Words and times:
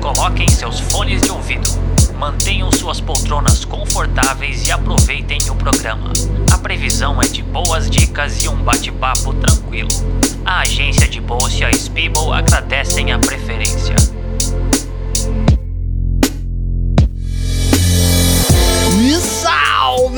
coloquem 0.00 0.48
seus 0.48 0.80
fones 0.80 1.22
de 1.22 1.30
ouvido. 1.30 1.68
Mantenham 2.18 2.72
suas 2.72 3.00
poltronas 3.00 3.64
confortáveis 3.64 4.66
e 4.66 4.72
aproveitem 4.72 5.38
o 5.50 5.54
programa. 5.54 6.10
A 6.50 6.58
previsão 6.58 7.20
é 7.20 7.26
de 7.26 7.42
boas 7.42 7.88
dicas 7.88 8.42
e 8.42 8.48
um 8.48 8.56
bate-papo 8.56 9.32
tranquilo. 9.34 9.88
A 10.44 10.60
agência 10.60 11.06
de 11.06 11.20
bolsa 11.20 11.58
e 11.58 11.64
a 11.64 11.72
Spiebel 11.72 12.32
agradecem 12.32 13.12
a 13.12 13.18
preferência. 13.18 14.19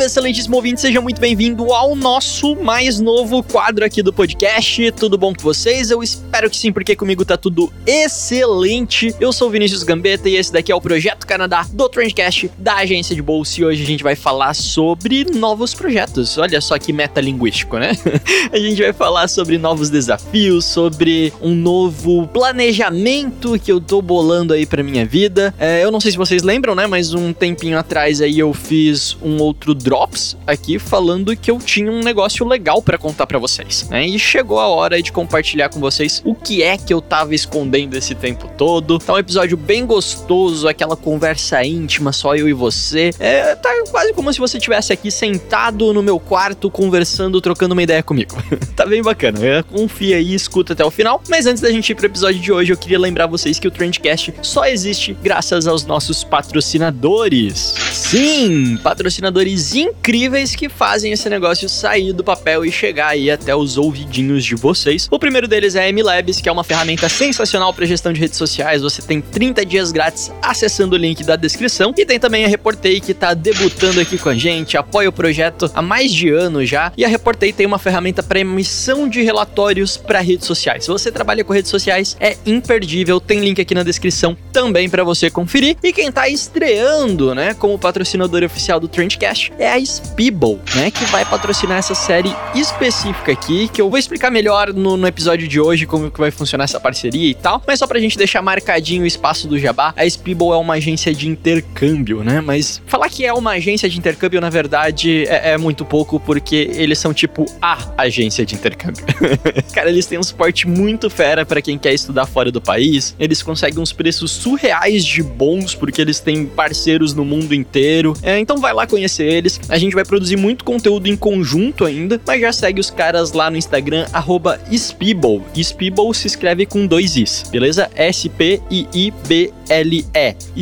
Salve, 0.03 0.07
excelentíssimo 0.07 0.57
ouvinte, 0.57 0.81
seja 0.81 1.01
muito 1.01 1.21
bem-vindo 1.21 1.73
ao 1.73 1.95
nosso 1.95 2.57
mais 2.57 2.99
novo 2.99 3.43
quadro 3.43 3.85
aqui 3.85 4.03
do 4.03 4.13
podcast. 4.13 4.93
Tudo 4.93 5.17
bom 5.17 5.35
com 5.35 5.43
vocês? 5.43 5.91
Eu 5.91 6.03
espero 6.03 6.51
que 6.51 6.57
sim, 6.57 6.73
porque 6.73 6.97
comigo 6.97 7.25
tá 7.25 7.37
tudo 7.37 7.73
excelente. 7.87 9.15
Eu 9.21 9.33
sou 9.33 9.51
Vinícius 9.51 9.83
Gambetta 9.83 10.29
e 10.29 10.37
esse 10.37 10.53
daqui 10.53 10.73
é 10.73 10.75
o 10.75 10.81
Projeto 10.81 11.27
Canadá 11.27 11.67
do 11.73 11.89
Trendcast 11.89 12.51
da 12.59 12.77
agência 12.77 13.15
de 13.15 13.23
bolsa 13.23 13.61
e 13.61 13.65
hoje 13.65 13.83
a 13.83 13.87
gente 13.87 14.03
vai 14.03 14.17
falar 14.17 14.55
sobre 14.55 15.25
novos 15.25 15.75
projetos. 15.75 16.37
Olha 16.39 16.61
só 16.61 16.79
que 16.79 16.93
metalinguístico, 16.93 17.79
né? 17.79 17.93
a 18.53 18.59
gente 18.59 18.83
vai 18.83 18.93
falar 18.93 19.29
sobre 19.29 19.59
novos 19.59 19.91
desafios, 19.91 20.65
sobre 20.65 21.33
um 21.41 21.55
novo 21.55 22.27
planejamento 22.29 23.59
que 23.59 23.71
eu 23.71 23.81
tô 23.81 24.03
bolando 24.03 24.53
aí 24.53 24.67
pra 24.67 24.83
minha 24.83 25.07
vida. 25.07 25.55
É, 25.59 25.85
eu 25.85 25.91
não 25.91 26.01
sei 26.01 26.13
se 26.13 26.19
vocês 26.19 26.43
lembram, 26.43 26.75
né? 26.75 26.87
Mas 26.87 27.15
um 27.15 27.33
tempinho 27.33 27.79
atrás 27.79 28.21
aí 28.21 28.39
eu 28.39 28.53
fiz 28.53 29.17
um 29.23 29.39
outro 29.39 29.75
drops 29.93 30.39
aqui 30.47 30.79
falando 30.79 31.37
que 31.37 31.51
eu 31.51 31.59
tinha 31.59 31.93
um 31.93 32.01
negócio 32.01 32.47
legal 32.49 32.81
para 32.81 32.97
contar 32.97 33.27
para 33.27 33.39
vocês, 33.39 33.87
né? 33.91 34.07
E 34.07 34.19
chegou 34.19 34.59
a 34.59 34.67
hora 34.67 35.03
de 35.03 35.13
compartilhar 35.13 35.69
com 35.69 35.79
vocês 35.79 36.23
o 36.25 36.35
que 36.35 36.63
é 36.63 36.79
que 36.79 36.95
eu 36.95 37.03
tava 37.03 37.35
escondendo 37.35 37.95
esse 37.95 38.15
tempo 38.15 38.49
todo. 38.57 38.99
Tá 38.99 39.13
um 39.13 39.19
episódio 39.19 39.55
bem 39.55 39.85
gostoso, 39.85 40.67
aquela 40.67 40.97
conversa 40.97 41.63
íntima, 41.63 42.11
só 42.11 42.35
eu 42.35 42.49
e 42.49 42.55
você. 42.55 43.11
É, 43.19 43.55
tá 43.55 43.69
quase 43.91 44.15
como 44.15 44.33
se 44.33 44.41
você 44.41 44.57
estivesse 44.57 44.95
aqui 44.95 45.11
sentado 45.11 45.93
no 45.93 46.03
meu 46.03 46.19
quarto 46.19 46.71
conversando, 46.71 47.39
trocando 47.43 47.75
uma 47.75 47.83
ideia 47.83 48.03
comigo. 48.03 48.35
tá 48.75 48.87
bem 48.87 49.03
bacana. 49.03 49.39
É, 49.45 49.63
confia 49.63 50.17
aí, 50.17 50.35
escuta 50.35 50.73
até 50.73 50.83
o 50.83 50.91
final. 50.91 51.23
Mas 51.29 51.45
antes 51.45 51.61
da 51.61 51.71
gente 51.71 51.91
ir 51.91 51.95
pro 51.95 52.07
episódio 52.07 52.41
de 52.41 52.51
hoje, 52.51 52.73
eu 52.73 52.79
queria 52.79 52.99
lembrar 52.99 53.27
vocês 53.27 53.59
que 53.59 53.69
o 53.69 53.71
Trendcast 53.71 54.33
só 54.41 54.65
existe 54.65 55.15
graças 55.23 55.67
aos 55.67 55.85
nossos 55.85 56.25
patrocinadores. 56.25 57.75
Sim, 57.93 58.79
patrocinadores 58.83 59.75
incríveis 59.83 60.55
que 60.55 60.69
fazem 60.69 61.13
esse 61.13 61.29
negócio 61.29 61.69
sair 61.69 62.13
do 62.13 62.25
papel 62.25 62.65
e 62.65 62.73
chegar 62.73 63.09
aí 63.09 63.31
até 63.31 63.55
os 63.55 63.77
ouvidinhos 63.77 64.45
de 64.45 64.55
vocês. 64.55 65.09
O 65.11 65.19
primeiro 65.19 65.49
deles 65.49 65.75
é 65.75 65.89
a 65.89 65.93
MLabs, 65.93 66.41
que 66.41 66.49
é 66.49 66.53
uma 66.53 66.65
ferramenta 66.65 67.09
sensacional 67.09 67.73
para 67.75 67.87
gestão 67.87 68.13
de 68.13 68.21
redes 68.21 68.37
sociais. 68.37 68.83
Você 68.83 69.03
tem 69.03 69.21
30 69.21 69.65
dias 69.65 69.93
grátis 69.93 70.31
acessando 70.41 70.97
o 70.97 70.99
link 70.99 71.25
da 71.25 71.37
descrição. 71.37 71.93
E 71.97 72.07
tem 72.07 72.19
também 72.19 72.45
a 72.45 72.49
Reportei, 72.49 73.01
que 73.01 73.15
tá 73.15 73.35
debutando 73.35 74.01
aqui 74.01 74.19
com 74.19 74.29
a 74.29 74.35
gente, 74.35 74.77
apoia 74.77 75.09
o 75.09 75.13
projeto 75.13 75.71
há 75.75 75.83
mais 75.83 76.13
de 76.13 76.31
ano 76.31 76.65
já. 76.65 76.93
E 76.97 77.05
a 77.05 77.09
Reportei 77.09 77.53
tem 77.53 77.67
uma 77.67 77.79
ferramenta 77.79 78.23
para 78.23 78.41
emissão 78.41 79.09
de 79.09 79.23
relatórios 79.23 79.97
para 79.97 80.21
redes 80.21 80.47
sociais. 80.47 80.85
Se 80.85 80.91
você 80.91 81.11
trabalha 81.11 81.45
com 81.45 81.53
redes 81.53 81.71
sociais, 81.71 82.17
é 82.21 82.37
imperdível. 82.47 83.21
Tem 83.21 83.41
link 83.41 83.61
aqui 83.61 83.75
na 83.75 83.83
descrição 83.83 84.37
também 84.53 84.89
para 84.89 85.05
você 85.05 85.31
conferir. 85.31 85.77
E 85.83 85.93
quem 85.93 86.11
tá 86.11 86.29
estreando, 86.29 87.35
né, 87.35 87.55
como 87.55 87.79
patrocinador 87.79 88.43
oficial 88.43 88.79
do 88.79 88.89
Trendcast 88.89 89.53
é 89.63 89.75
a 89.75 89.85
Spiebel, 89.85 90.59
né, 90.75 90.91
que 90.91 91.05
vai 91.05 91.25
patrocinar 91.25 91.79
essa 91.79 91.95
série 91.95 92.35
específica 92.53 93.31
aqui, 93.31 93.69
que 93.69 93.81
eu 93.81 93.89
vou 93.89 93.99
explicar 93.99 94.31
melhor 94.31 94.73
no, 94.73 94.97
no, 94.97 95.07
episódio 95.07 95.47
de 95.47 95.61
hoje 95.61 95.87
como 95.87 96.11
que 96.11 96.19
vai 96.19 96.33
funcionar 96.33 96.65
essa 96.65 96.81
parceria 96.81 97.31
e 97.31 97.35
tal. 97.35 97.63
Mas 97.65 97.79
só 97.79 97.87
pra 97.87 98.01
gente 98.01 98.19
deixar 98.19 98.43
marcadinho 98.43 99.05
o 99.05 99.07
espaço 99.07 99.47
do 99.47 99.57
Jabá, 99.59 99.95
a 99.97 100.09
Spiebel 100.09 100.53
é 100.53 100.57
uma 100.57 100.75
agência 100.75 101.15
de 101.15 101.29
intercâmbio, 101.29 102.25
né? 102.25 102.41
Mas 102.41 102.83
falar 102.87 103.09
que 103.09 103.25
é 103.25 103.33
uma 103.33 103.53
agência 103.53 103.89
de 103.89 103.97
intercâmbio, 103.99 104.41
na 104.41 104.51
verdade, 104.51 105.27
é, 105.29 105.53
é 105.53 105.59
muito 105.59 105.85
pouco, 105.85 106.19
porque 106.19 106.71
eles 106.75 106.99
são 106.99 107.15
tipo 107.15 107.47
a 107.61 107.79
agência 107.99 108.45
de 108.45 108.57
intercâmbio. 108.57 109.05
Cara, 109.73 109.91
eles 109.91 110.07
têm 110.07 110.19
um 110.19 110.23
suporte 110.25 110.67
muito 110.67 111.09
fera 111.09 111.47
para 111.47 111.63
quem 111.63 111.79
quer 111.79 111.95
estudar 111.95 112.27
fora 112.27 112.51
do 112.51 112.61
país. 112.61 113.15
Eles 113.19 113.43
conseguem 113.43 113.79
uns 113.79 113.93
preços 113.93 114.33
surreais 114.33 115.05
de 115.05 115.23
bons, 115.23 115.75
porque 115.75 116.01
eles 116.01 116.19
têm 116.19 116.47
parceiros 116.47 117.15
no 117.15 117.25
mundo 117.25 117.55
inteiro. 117.55 118.15
É, 118.23 118.39
então 118.39 118.57
vai 118.57 118.73
lá 118.73 118.87
conhecer 118.87 119.25
eles. 119.25 119.52
A 119.69 119.79
gente 119.79 119.95
vai 119.95 120.05
produzir 120.05 120.37
muito 120.37 120.65
conteúdo 120.65 121.09
em 121.09 121.17
conjunto 121.17 121.85
ainda, 121.85 122.21
mas 122.27 122.41
já 122.41 122.53
segue 122.53 122.81
os 122.81 122.91
caras 122.91 123.33
lá 123.33 123.51
no 123.51 123.57
Instagram, 123.57 124.07
arroba 124.13 124.61
Spiebel. 124.73 125.43
Spiebel 125.63 126.13
se 126.15 126.27
escreve 126.27 126.67
com 126.67 126.87
dois 126.87 127.17
Is, 127.17 127.45
beleza? 127.51 127.91
S-P-I-I-B-L-E. 127.95 128.73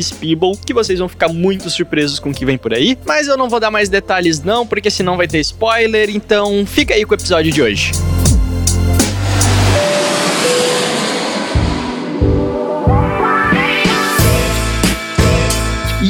Spiebel, 0.01 0.51
que 0.65 0.73
vocês 0.73 0.99
vão 0.99 1.09
ficar 1.09 1.29
muito 1.29 1.69
surpresos 1.69 2.19
com 2.19 2.29
o 2.29 2.33
que 2.33 2.45
vem 2.45 2.57
por 2.57 2.73
aí. 2.73 2.97
Mas 3.05 3.27
eu 3.27 3.37
não 3.37 3.49
vou 3.49 3.59
dar 3.59 3.71
mais 3.71 3.89
detalhes 3.89 4.41
não, 4.43 4.65
porque 4.65 4.89
senão 4.89 5.17
vai 5.17 5.27
ter 5.27 5.39
spoiler, 5.39 6.09
então 6.09 6.65
fica 6.65 6.93
aí 6.93 7.05
com 7.05 7.11
o 7.11 7.15
episódio 7.15 7.51
de 7.51 7.61
hoje. 7.61 7.91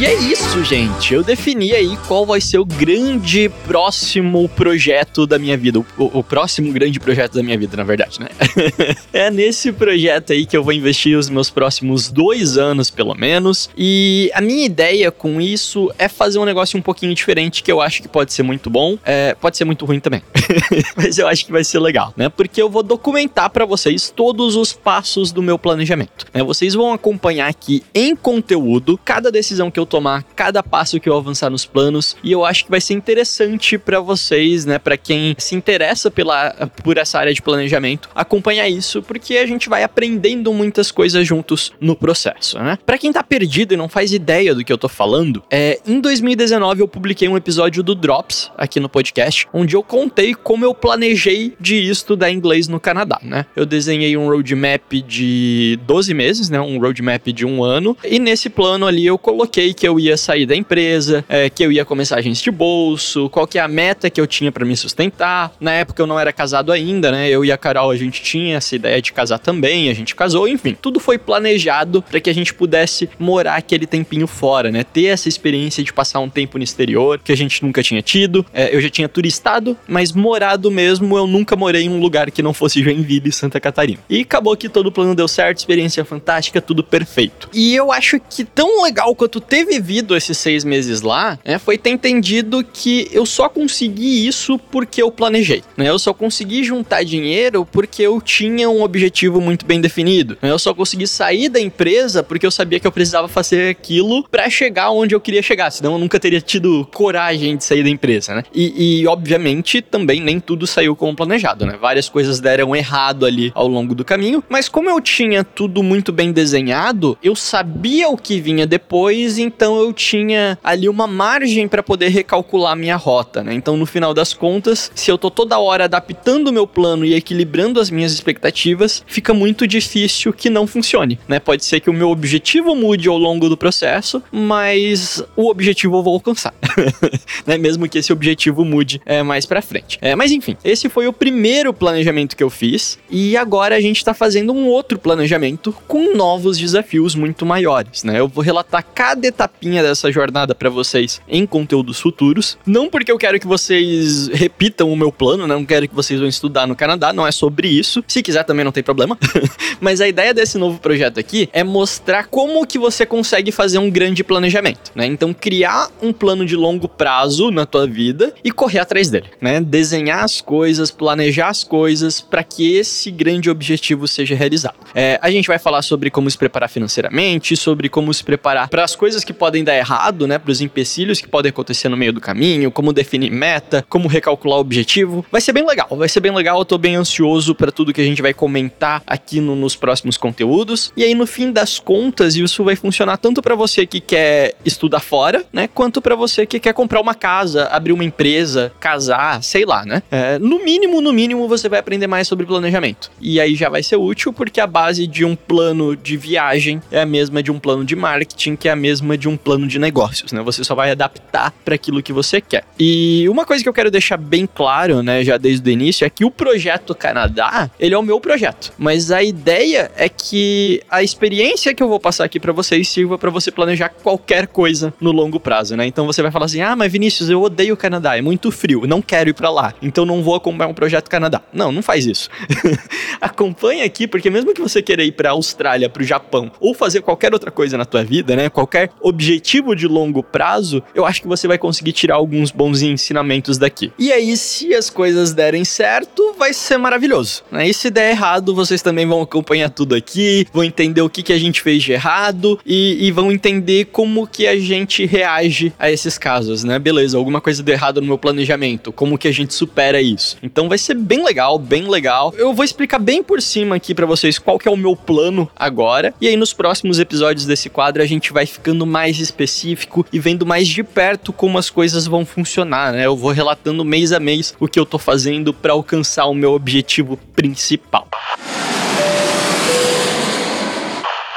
E 0.01 0.06
é 0.07 0.16
isso, 0.16 0.63
gente. 0.63 1.13
Eu 1.13 1.22
defini 1.22 1.73
aí 1.73 1.95
qual 2.07 2.25
vai 2.25 2.41
ser 2.41 2.57
o 2.57 2.66
grande 2.66 3.51
próximo 3.67 4.50
projeto 4.50 5.28
da 5.28 5.38
minha 5.38 5.56
vida. 5.56 5.78
O, 5.78 5.85
o 5.95 6.23
próximo 6.23 6.73
grande 6.73 7.00
projeto 7.00 7.34
da 7.35 7.44
minha 7.44 7.56
vida, 7.56 7.78
na 7.78 7.84
verdade, 7.84 8.19
né? 8.19 8.28
é 9.13 9.29
nesse 9.29 9.72
projeto 9.72 10.34
aí 10.34 10.47
que 10.47 10.57
eu 10.57 10.63
vou 10.63 10.73
investir 10.73 11.16
os 11.16 11.29
meus 11.29 11.51
próximos 11.51 12.09
dois 12.09 12.57
anos, 12.57 12.89
pelo 12.89 13.13
menos. 13.13 13.69
E 13.78 14.31
a 14.34 14.41
minha 14.41 14.66
ideia 14.66 15.12
com 15.12 15.39
isso 15.39 15.94
é 16.00 16.07
fazer 16.09 16.39
um 16.39 16.45
negócio 16.45 16.79
um 16.79 16.81
pouquinho 16.81 17.13
diferente 17.13 17.62
que 17.62 17.72
eu 17.72 17.79
acho 17.79 18.01
que 18.01 18.07
pode 18.07 18.33
ser 18.33 18.41
muito 18.41 18.72
bom. 18.72 18.97
É, 19.06 19.35
pode 19.35 19.56
ser 19.56 19.66
muito 19.66 19.85
ruim 19.85 20.00
também. 20.00 20.23
Mas 20.97 21.19
eu 21.19 21.28
acho 21.28 21.45
que 21.45 21.51
vai 21.51 21.63
ser 21.63 21.78
legal, 21.78 22.12
né? 22.18 22.28
Porque 22.28 22.59
eu 22.59 22.72
vou 22.72 22.81
documentar 22.81 23.51
para 23.51 23.66
vocês 23.66 24.09
todos 24.09 24.56
os 24.56 24.73
passos 24.73 25.31
do 25.31 25.44
meu 25.44 25.59
planejamento. 25.59 26.25
Né? 26.33 26.41
Vocês 26.41 26.73
vão 26.73 26.91
acompanhar 26.91 27.47
aqui 27.47 27.83
em 27.94 28.16
conteúdo 28.16 29.00
cada 29.06 29.31
decisão 29.31 29.69
que 29.69 29.79
eu 29.79 29.91
tomar, 29.91 30.24
cada 30.35 30.63
passo 30.63 31.00
que 31.00 31.09
eu 31.09 31.18
avançar 31.18 31.50
nos 31.50 31.66
planos, 31.66 32.16
e 32.24 32.31
eu 32.31 32.46
acho 32.46 32.63
que 32.63 32.72
vai 32.72 32.79
ser 32.79 32.94
interessante 32.94 33.78
para 33.78 34.00
vocês, 34.00 34.66
né, 34.66 34.79
para 34.79 34.96
quem 34.96 35.35
se 35.38 35.53
interessa 35.53 36.09
pela 36.09 36.52
por 36.81 36.97
essa 36.97 37.19
área 37.19 37.34
de 37.34 37.41
planejamento, 37.41 38.09
acompanhar 38.16 38.69
isso, 38.69 39.01
porque 39.03 39.38
a 39.38 39.46
gente 39.46 39.68
vai 39.68 39.84
aprendendo 39.84 40.53
muitas 40.53 40.91
coisas 40.91 41.28
juntos 41.28 41.74
no 41.81 41.96
processo, 41.96 42.57
né? 42.59 42.78
Para 42.85 42.97
quem 42.97 43.12
tá 43.12 43.22
perdido 43.22 43.74
e 43.74 43.78
não 43.78 43.90
faz 43.90 44.13
ideia 44.13 44.56
do 44.56 44.63
que 44.63 44.72
eu 44.72 44.78
tô 44.78 44.88
falando, 44.88 45.44
é, 45.51 45.80
em 45.85 46.00
2019 46.00 46.81
eu 46.81 46.88
publiquei 46.88 47.28
um 47.28 47.35
episódio 47.35 47.84
do 47.84 47.94
Drops 47.94 48.50
aqui 48.57 48.80
no 48.80 48.88
podcast, 48.88 49.47
onde 49.53 49.75
eu 49.75 49.84
contei 49.84 50.34
como 50.34 50.63
eu 50.63 50.74
planejei 50.74 51.53
de 51.59 51.90
estudar 51.90 52.31
inglês 52.31 52.68
no 52.68 52.80
Canadá, 52.80 53.19
né? 53.22 53.46
Eu 53.56 53.66
desenhei 53.66 54.16
um 54.16 54.28
roadmap 54.28 54.94
de 55.07 55.78
12 55.85 56.13
meses, 56.13 56.50
né, 56.50 56.62
um 56.62 56.80
roadmap 56.80 57.28
de 57.28 57.46
um 57.46 57.63
ano, 57.63 57.97
e 58.03 58.19
nesse 58.19 58.50
plano 58.50 58.88
ali 58.88 59.06
eu 59.06 59.18
coloquei 59.18 59.74
que 59.81 59.88
eu 59.88 60.00
ia 60.00 60.16
sair 60.16 60.46
da 60.46 60.56
empresa, 60.56 61.25
é, 61.28 61.50
que 61.50 61.66
eu 61.66 61.72
ia 61.72 61.84
começar 61.84 62.19
agência 62.19 62.44
de 62.44 62.52
bolso, 62.52 63.28
qual 63.31 63.47
que 63.47 63.58
é 63.58 63.62
a 63.62 63.68
meta 63.68 64.12
que 64.12 64.22
eu 64.22 64.28
tinha 64.28 64.52
para 64.52 64.64
me 64.64 64.78
sustentar. 64.78 65.52
Na 65.59 65.72
época 65.72 66.00
eu 66.03 66.06
não 66.06 66.19
era 66.19 66.31
casado 66.31 66.72
ainda, 66.72 67.12
né? 67.12 67.28
Eu 67.28 67.44
e 67.44 67.52
a 67.52 67.58
Carol 67.58 67.90
a 67.90 67.96
gente 67.96 68.22
tinha 68.22 68.58
essa 68.58 68.75
ideia 68.75 69.02
de 69.02 69.12
casar 69.12 69.40
também, 69.40 69.90
a 69.90 69.94
gente 69.96 70.14
casou, 70.14 70.47
enfim, 70.47 70.78
tudo 70.80 71.00
foi 71.00 71.18
planejado 71.18 72.03
para 72.03 72.19
que 72.19 72.30
a 72.30 72.34
gente 72.34 72.53
pudesse 72.53 73.09
morar 73.18 73.56
aquele 73.56 73.88
tempinho 73.88 74.28
fora, 74.28 74.69
né? 74.69 74.84
Ter 74.84 75.06
essa 75.06 75.28
experiência 75.28 75.84
de 75.84 75.92
passar 75.92 76.19
um 76.19 76.30
tempo 76.30 76.59
no 76.59 76.63
exterior 76.63 77.18
que 77.18 77.31
a 77.31 77.38
gente 77.38 77.63
nunca 77.63 77.81
tinha 77.81 78.03
tido. 78.03 78.46
É, 78.53 78.75
eu 78.75 78.80
já 78.81 78.90
tinha 78.90 79.09
turistado, 79.09 79.75
mas 79.88 80.12
morado 80.12 80.69
mesmo 80.69 81.18
eu 81.18 81.25
nunca 81.25 81.56
morei 81.56 81.86
em 81.86 81.89
um 81.89 82.00
lugar 82.00 82.30
que 82.30 82.44
não 82.44 82.54
fosse 82.54 82.84
Joinville, 82.84 83.31
Santa 83.31 83.60
Catarina. 83.60 83.98
E 84.07 84.22
acabou 84.22 84.56
que 84.56 84.69
todo 84.69 84.86
o 84.86 84.92
plano 84.92 85.16
deu 85.16 85.27
certo, 85.27 85.57
experiência 85.57 86.06
fantástica, 86.06 86.62
tudo 86.62 86.84
perfeito. 86.84 87.50
E 87.51 87.74
eu 87.74 87.92
acho 87.92 88.19
que 88.30 88.45
tão 88.45 88.84
legal 88.84 89.16
quanto 89.16 89.42
ter 89.42 89.70
vivido 89.71 90.18
esses 90.18 90.38
seis 90.38 90.65
meses 90.65 91.01
lá, 91.01 91.39
né, 91.45 91.57
foi 91.57 91.77
ter 91.77 91.91
entendido 91.91 92.63
que 92.73 93.07
eu 93.12 93.25
só 93.25 93.47
consegui 93.47 94.27
isso 94.27 94.59
porque 94.59 95.01
eu 95.01 95.09
planejei. 95.09 95.63
Né? 95.77 95.88
Eu 95.89 95.97
só 95.97 96.13
consegui 96.13 96.63
juntar 96.63 97.03
dinheiro 97.03 97.65
porque 97.65 98.01
eu 98.01 98.19
tinha 98.19 98.69
um 98.69 98.83
objetivo 98.83 99.39
muito 99.39 99.65
bem 99.65 99.79
definido. 99.79 100.38
Né? 100.41 100.51
Eu 100.51 100.59
só 100.59 100.73
consegui 100.73 101.07
sair 101.07 101.47
da 101.47 101.59
empresa 101.59 102.21
porque 102.21 102.45
eu 102.45 102.51
sabia 102.51 102.79
que 102.79 102.88
eu 102.88 102.91
precisava 102.91 103.27
fazer 103.27 103.69
aquilo 103.69 104.23
para 104.29 104.50
chegar 104.50 104.91
onde 104.91 105.15
eu 105.15 105.21
queria 105.21 105.41
chegar, 105.41 105.71
senão 105.71 105.94
eu 105.94 106.00
nunca 106.00 106.19
teria 106.19 106.41
tido 106.41 106.88
coragem 106.94 107.56
de 107.56 107.63
sair 107.63 107.83
da 107.83 107.89
empresa, 107.89 108.35
né? 108.35 108.44
E, 108.53 109.01
e, 109.01 109.07
obviamente 109.07 109.81
também 109.81 110.19
nem 110.19 110.39
tudo 110.39 110.67
saiu 110.67 110.95
como 110.95 111.15
planejado, 111.15 111.65
né? 111.65 111.77
Várias 111.79 112.09
coisas 112.09 112.39
deram 112.39 112.75
errado 112.75 113.25
ali 113.25 113.51
ao 113.56 113.67
longo 113.67 113.95
do 113.95 114.03
caminho, 114.03 114.44
mas 114.50 114.67
como 114.67 114.89
eu 114.89 115.00
tinha 115.00 115.44
tudo 115.44 115.81
muito 115.81 116.12
bem 116.12 116.31
desenhado, 116.31 117.17
eu 117.24 117.35
sabia 117.35 118.09
o 118.09 118.17
que 118.17 118.39
vinha 118.39 118.65
depois, 118.65 119.38
então 119.38 119.61
então 119.62 119.80
eu 119.80 119.94
tinha 119.94 120.58
ali 120.63 120.90
uma 120.90 121.06
margem 121.06 121.68
para 121.68 121.84
poder 121.84 122.08
recalcular 122.08 122.75
minha 122.75 122.96
rota, 122.96 123.44
né? 123.44 123.54
Então 123.54 123.78
no 123.78 123.86
final 123.86 124.12
das 124.12 124.34
contas, 124.34 124.92
se 124.96 125.12
eu 125.12 125.19
tô 125.19 125.30
toda 125.30 125.60
hora 125.60 125.84
adaptando 125.84 126.48
o 126.48 126.52
meu 126.52 126.66
plano 126.66 127.06
e 127.06 127.13
equilibrando 127.13 127.80
as 127.80 127.92
minhas 127.92 128.12
expectativas, 128.12 129.04
fica 129.06 129.36
muito 129.36 129.68
difícil 129.68 130.34
que 130.34 130.50
não 130.50 130.66
funcione, 130.66 131.19
né? 131.28 131.40
Pode 131.40 131.63
ser 131.63 131.80
que 131.80 131.92
o 131.92 131.94
meu 131.94 132.10
objetivo 132.10 132.74
mude 132.74 133.08
ao 133.08 133.19
longo 133.19 133.48
do 133.48 133.56
processo, 133.56 134.24
mas 134.31 135.24
o 135.36 135.48
objetivo 135.48 135.98
eu 135.98 136.02
vou 136.02 136.16
alcançar, 136.16 136.56
né? 137.46 137.56
Mesmo 137.56 137.88
que 137.88 138.00
esse 138.00 138.12
objetivo 138.12 138.66
mude 138.66 139.00
é, 139.06 139.22
mais 139.22 139.46
para 139.46 139.62
frente. 139.62 140.00
É, 140.02 140.16
mas 140.16 140.31
enfim, 140.31 140.58
esse 140.63 140.90
foi 140.90 141.06
o 141.06 141.13
primeiro 141.13 141.72
planejamento 141.72 142.36
que 142.36 142.44
eu 142.44 142.50
fiz 142.50 142.98
e 143.12 143.38
agora 143.38 143.75
a 143.75 143.80
gente 143.80 143.98
está 143.98 144.16
fazendo 144.16 144.54
um 144.54 144.66
outro 144.66 144.98
planejamento 144.98 145.72
com 145.88 146.16
novos 146.16 146.58
desafios 146.58 147.13
muito 147.13 147.46
maiores, 147.46 148.04
né? 148.04 148.19
Eu 148.19 148.28
vou 148.28 148.44
relatar 148.44 148.84
cada 148.96 149.28
etapinha 149.62 149.83
dessa 149.83 150.12
jornada 150.12 150.56
para 150.56 150.69
vocês 150.69 151.21
em 151.27 151.45
conteúdos 151.45 152.00
futuros, 152.00 152.57
não 152.65 152.89
porque 152.89 153.12
eu 153.12 153.18
quero 153.18 153.39
que 153.39 153.45
vocês 153.45 154.27
repitam 154.30 154.92
o 154.92 154.95
meu 154.95 155.12
plano, 155.12 155.45
né? 155.45 155.53
não 155.53 155.65
quero 155.65 155.88
que 155.88 155.94
vocês 155.94 156.19
vão 156.19 156.27
estudar 156.27 156.65
no 156.65 156.75
Canadá, 156.75 157.13
não 157.13 157.27
é 157.27 157.31
sobre 157.31 157.68
isso. 157.68 158.03
Se 158.07 158.24
quiser 158.24 158.44
também 158.44 158.65
não 158.65 158.71
tem 158.71 158.83
problema. 158.83 159.18
Mas 159.80 160.01
a 160.01 160.07
ideia 160.07 160.33
desse 160.33 160.57
novo 160.57 160.80
projeto 160.80 161.19
aqui 161.19 161.50
é 161.53 161.63
mostrar 161.63 162.27
como 162.27 162.65
que 162.65 162.80
você 162.80 163.06
consegue 163.06 163.51
fazer 163.51 163.77
um 163.77 163.89
grande 163.89 164.24
planejamento, 164.24 164.92
né? 164.95 165.06
Então 165.06 165.33
criar 165.33 165.89
um 166.01 166.12
plano 166.12 166.45
de 166.45 166.56
longo 166.56 166.88
prazo 166.88 167.51
na 167.51 167.65
tua 167.65 167.86
vida 167.86 168.33
e 168.44 168.51
correr 168.51 168.80
atrás 168.80 169.09
dele, 169.09 169.27
né? 169.39 169.59
Desenhar 169.59 170.24
as 170.24 170.42
coisas, 170.42 170.89
planejar 170.89 171.50
as 171.50 171.63
coisas 171.63 172.21
para 172.21 172.44
que 172.44 172.75
esse 172.75 173.12
grande 173.12 173.50
objetivo 173.50 174.07
seja 174.07 174.36
realizado. 174.36 174.75
É, 174.95 175.19
a 175.21 175.30
gente 175.30 175.48
vai 175.48 175.59
falar 175.59 175.81
sobre 175.81 176.09
como 176.09 176.30
se 176.30 176.38
preparar 176.38 176.69
financeiramente, 176.69 177.56
sobre 177.56 177.89
como 177.89 178.13
se 178.13 178.24
preparar 178.24 178.69
para 178.69 178.83
as 178.83 178.95
coisas 178.95 179.24
que 179.24 179.33
podem 179.41 179.63
dar 179.63 179.75
errado, 179.75 180.27
né? 180.27 180.38
Para 180.38 180.51
os 180.51 180.61
empecilhos 180.61 181.19
que 181.19 181.27
podem 181.27 181.49
acontecer 181.49 181.89
no 181.89 181.97
meio 181.97 182.13
do 182.13 182.21
caminho, 182.21 182.69
como 182.69 182.93
definir 182.93 183.31
meta, 183.31 183.83
como 183.89 184.07
recalcular 184.07 184.59
o 184.59 184.61
objetivo. 184.61 185.25
Vai 185.31 185.41
ser 185.41 185.51
bem 185.51 185.65
legal, 185.65 185.88
vai 185.89 186.07
ser 186.07 186.19
bem 186.19 186.31
legal. 186.31 186.59
Eu 186.59 186.65
tô 186.65 186.77
bem 186.77 186.95
ansioso 186.95 187.55
para 187.55 187.71
tudo 187.71 187.91
que 187.91 187.99
a 187.99 188.03
gente 188.03 188.21
vai 188.21 188.35
comentar 188.35 189.01
aqui 189.07 189.41
no, 189.41 189.55
nos 189.55 189.75
próximos 189.75 190.15
conteúdos. 190.15 190.93
E 190.95 191.03
aí, 191.03 191.15
no 191.15 191.25
fim 191.25 191.51
das 191.51 191.79
contas, 191.79 192.35
isso 192.35 192.63
vai 192.63 192.75
funcionar 192.75 193.17
tanto 193.17 193.41
para 193.41 193.55
você 193.55 193.88
que 193.88 193.99
quer 193.99 194.53
estudar 194.63 194.99
fora, 194.99 195.43
né? 195.51 195.67
Quanto 195.67 196.03
para 196.03 196.13
você 196.13 196.45
que 196.45 196.59
quer 196.59 196.75
comprar 196.75 197.01
uma 197.01 197.15
casa, 197.15 197.65
abrir 197.71 197.93
uma 197.93 198.03
empresa, 198.03 198.71
casar, 198.79 199.41
sei 199.41 199.65
lá, 199.65 199.83
né? 199.83 200.03
É, 200.11 200.38
no 200.38 200.63
mínimo, 200.63 201.01
no 201.01 201.11
mínimo, 201.11 201.47
você 201.47 201.67
vai 201.67 201.79
aprender 201.79 202.05
mais 202.05 202.27
sobre 202.27 202.45
planejamento. 202.45 203.09
E 203.19 203.41
aí 203.41 203.55
já 203.55 203.69
vai 203.69 203.81
ser 203.81 203.95
útil 203.95 204.31
porque 204.31 204.61
a 204.61 204.67
base 204.67 205.07
de 205.07 205.25
um 205.25 205.35
plano 205.35 205.95
de 205.95 206.15
viagem 206.15 206.79
é 206.91 207.01
a 207.01 207.07
mesma 207.07 207.41
de 207.41 207.51
um 207.51 207.57
plano 207.57 207.83
de 207.83 207.95
marketing, 207.95 208.55
que 208.55 208.69
é 208.69 208.71
a 208.71 208.75
mesma 208.75 209.17
de 209.17 209.27
um 209.27 209.31
plano 209.38 209.68
de 209.68 209.80
negócios, 209.80 210.31
né? 210.31 210.42
Você 210.42 210.63
só 210.63 210.75
vai 210.75 210.92
adaptar 210.92 211.54
para 211.63 211.75
aquilo 211.75 212.01
que 212.01 212.13
você 212.13 212.42
quer. 212.42 212.63
E 212.80 213.28
uma 213.30 213.45
coisa 213.45 213.63
que 213.63 213.69
eu 213.69 213.74
quero 213.74 213.92
deixar 213.92 214.18
bem 214.18 214.48
claro, 214.48 215.01
né, 215.04 215.24
já 215.24 215.38
desde 215.38 215.69
o 215.69 215.72
início, 215.72 216.06
é 216.06 216.10
que 216.10 216.25
o 216.25 216.31
projeto 216.31 216.95
Canadá, 216.95 217.69
ele 217.80 217.94
é 217.94 217.98
o 217.98 218.04
meu 218.04 218.19
projeto. 218.19 218.74
Mas 218.78 219.12
a 219.12 219.24
ideia 219.24 219.92
é 219.95 220.10
que 220.10 220.81
a 220.89 221.04
experiência 221.04 221.74
que 221.74 221.81
eu 221.81 221.88
vou 221.88 222.00
passar 222.00 222.25
aqui 222.25 222.39
para 222.39 222.51
vocês 222.51 222.88
sirva 222.88 223.18
para 223.18 223.30
você 223.30 223.51
planejar 223.51 223.89
qualquer 223.89 224.48
coisa 224.48 224.94
no 225.00 225.12
longo 225.12 225.39
prazo, 225.39 225.75
né? 225.75 225.86
Então 225.86 226.06
você 226.06 226.22
vai 226.22 226.31
falar 226.31 226.45
assim: 226.45 226.62
"Ah, 226.62 226.75
mas 226.75 226.92
Vinícius, 226.92 227.30
eu 227.30 227.42
odeio 227.42 227.74
o 227.74 227.77
Canadá, 227.77 228.18
é 228.18 228.22
muito 228.22 228.51
frio, 228.51 228.86
não 228.88 229.01
quero 229.01 229.30
ir 229.30 229.34
para 229.34 229.50
lá, 229.50 229.74
então 229.81 230.06
não 230.06 230.24
vou 230.24 230.36
acompanhar 230.36 230.69
um 230.69 230.74
projeto 230.74 231.10
Canadá". 231.10 231.42
Não, 231.54 231.72
não 231.72 231.81
faz 231.81 232.06
isso. 232.06 232.30
Acompanhe 233.19 233.84
aqui, 233.84 234.07
porque 234.07 234.30
mesmo 234.30 234.54
que 234.54 234.62
você 234.62 234.81
queira 234.81 235.04
ir 235.04 235.12
para 235.12 235.31
Austrália, 235.31 235.89
para 235.89 236.01
o 236.01 236.06
Japão 236.06 236.51
ou 236.60 236.74
fazer 236.74 237.01
qualquer 237.01 237.34
outra 237.34 237.51
coisa 237.51 237.77
na 237.77 237.86
tua 237.86 238.04
vida, 238.04 238.36
né? 238.36 238.50
Qualquer 238.50 238.89
objetivo 239.12 239.75
de 239.75 239.88
longo 239.88 240.24
prazo, 240.24 240.81
eu 240.96 241.06
acho 241.06 241.22
que 241.22 241.28
você 241.28 241.48
vai 241.48 241.58
conseguir 241.58 241.92
tirar 241.92 242.16
alguns 242.16 242.50
bons 242.52 242.81
ensinamentos 242.81 243.58
daqui. 243.58 243.92
E 244.00 244.12
aí, 244.12 244.36
se 244.36 244.74
as 244.74 244.90
coisas 244.90 245.34
derem 245.34 245.63
certo, 245.63 246.34
vai 246.38 246.54
ser 246.54 246.78
maravilhoso. 246.78 247.44
Né? 247.52 247.69
E 247.69 247.74
se 247.74 247.90
der 247.90 248.12
errado, 248.12 248.56
vocês 248.56 248.81
também 248.81 249.06
vão 249.06 249.22
acompanhar 249.22 249.69
tudo 249.69 249.96
aqui, 249.96 250.48
vão 250.52 250.63
entender 250.63 251.02
o 251.02 251.10
que, 251.10 251.22
que 251.22 251.34
a 251.34 251.38
gente 251.38 251.62
fez 251.62 251.84
de 251.84 251.92
errado 251.92 252.60
e, 252.66 253.06
e 253.06 253.12
vão 253.12 253.31
entender 253.31 253.86
como 253.86 254.25
que 254.25 254.48
a 254.48 254.58
gente 254.60 255.06
reage 255.06 255.74
a 255.78 255.92
esses 255.92 256.18
casos, 256.18 256.63
né? 256.63 256.80
Beleza, 256.80 257.18
alguma 257.18 257.42
coisa 257.42 257.62
deu 257.62 257.74
errado 257.74 258.02
no 258.02 258.08
meu 258.08 258.18
planejamento, 258.18 258.92
como 258.92 259.18
que 259.18 259.28
a 259.28 259.31
gente 259.31 259.54
supera 259.54 260.02
isso. 260.02 260.38
Então 260.42 260.69
vai 260.69 260.78
ser 260.78 260.96
bem 260.96 261.24
legal, 261.24 261.60
bem 261.60 261.88
legal. 261.90 262.34
Eu 262.38 262.54
vou 262.54 262.63
explicar 262.66 263.00
bem 263.00 263.22
por 263.22 263.42
cima 263.42 263.75
aqui 263.75 263.94
para 263.94 264.06
vocês 264.06 264.40
qual 264.40 264.58
que 264.58 264.68
é 264.68 264.72
o 264.72 264.78
meu 264.78 264.96
plano 264.96 265.50
agora. 265.56 266.13
E 266.22 266.28
aí 266.28 266.38
nos 266.38 266.54
próximos 266.54 267.00
episódios 267.00 267.46
desse 267.46 267.69
quadro 267.69 268.02
a 268.02 268.06
gente 268.06 268.31
vai 268.31 268.46
ficando 268.46 268.86
mais 269.01 269.19
específico 269.19 270.06
e 270.13 270.19
vendo 270.19 270.45
mais 270.45 270.68
de 270.68 270.83
perto 270.83 271.33
como 271.33 271.57
as 271.57 271.71
coisas 271.71 272.06
vão 272.06 272.24
funcionar, 272.24 272.94
né? 272.94 273.07
Eu 273.07 273.18
vou 273.18 273.31
relatando 273.31 273.83
mês 273.83 274.12
a 274.12 274.19
mês 274.19 274.53
o 274.59 274.68
que 274.68 274.80
eu 274.80 274.86
tô 274.86 275.00
fazendo 275.00 275.51
para 275.51 275.74
alcançar 275.74 276.27
o 276.27 276.36
meu 276.36 276.51
objetivo 276.51 277.18
principal. 277.36 278.07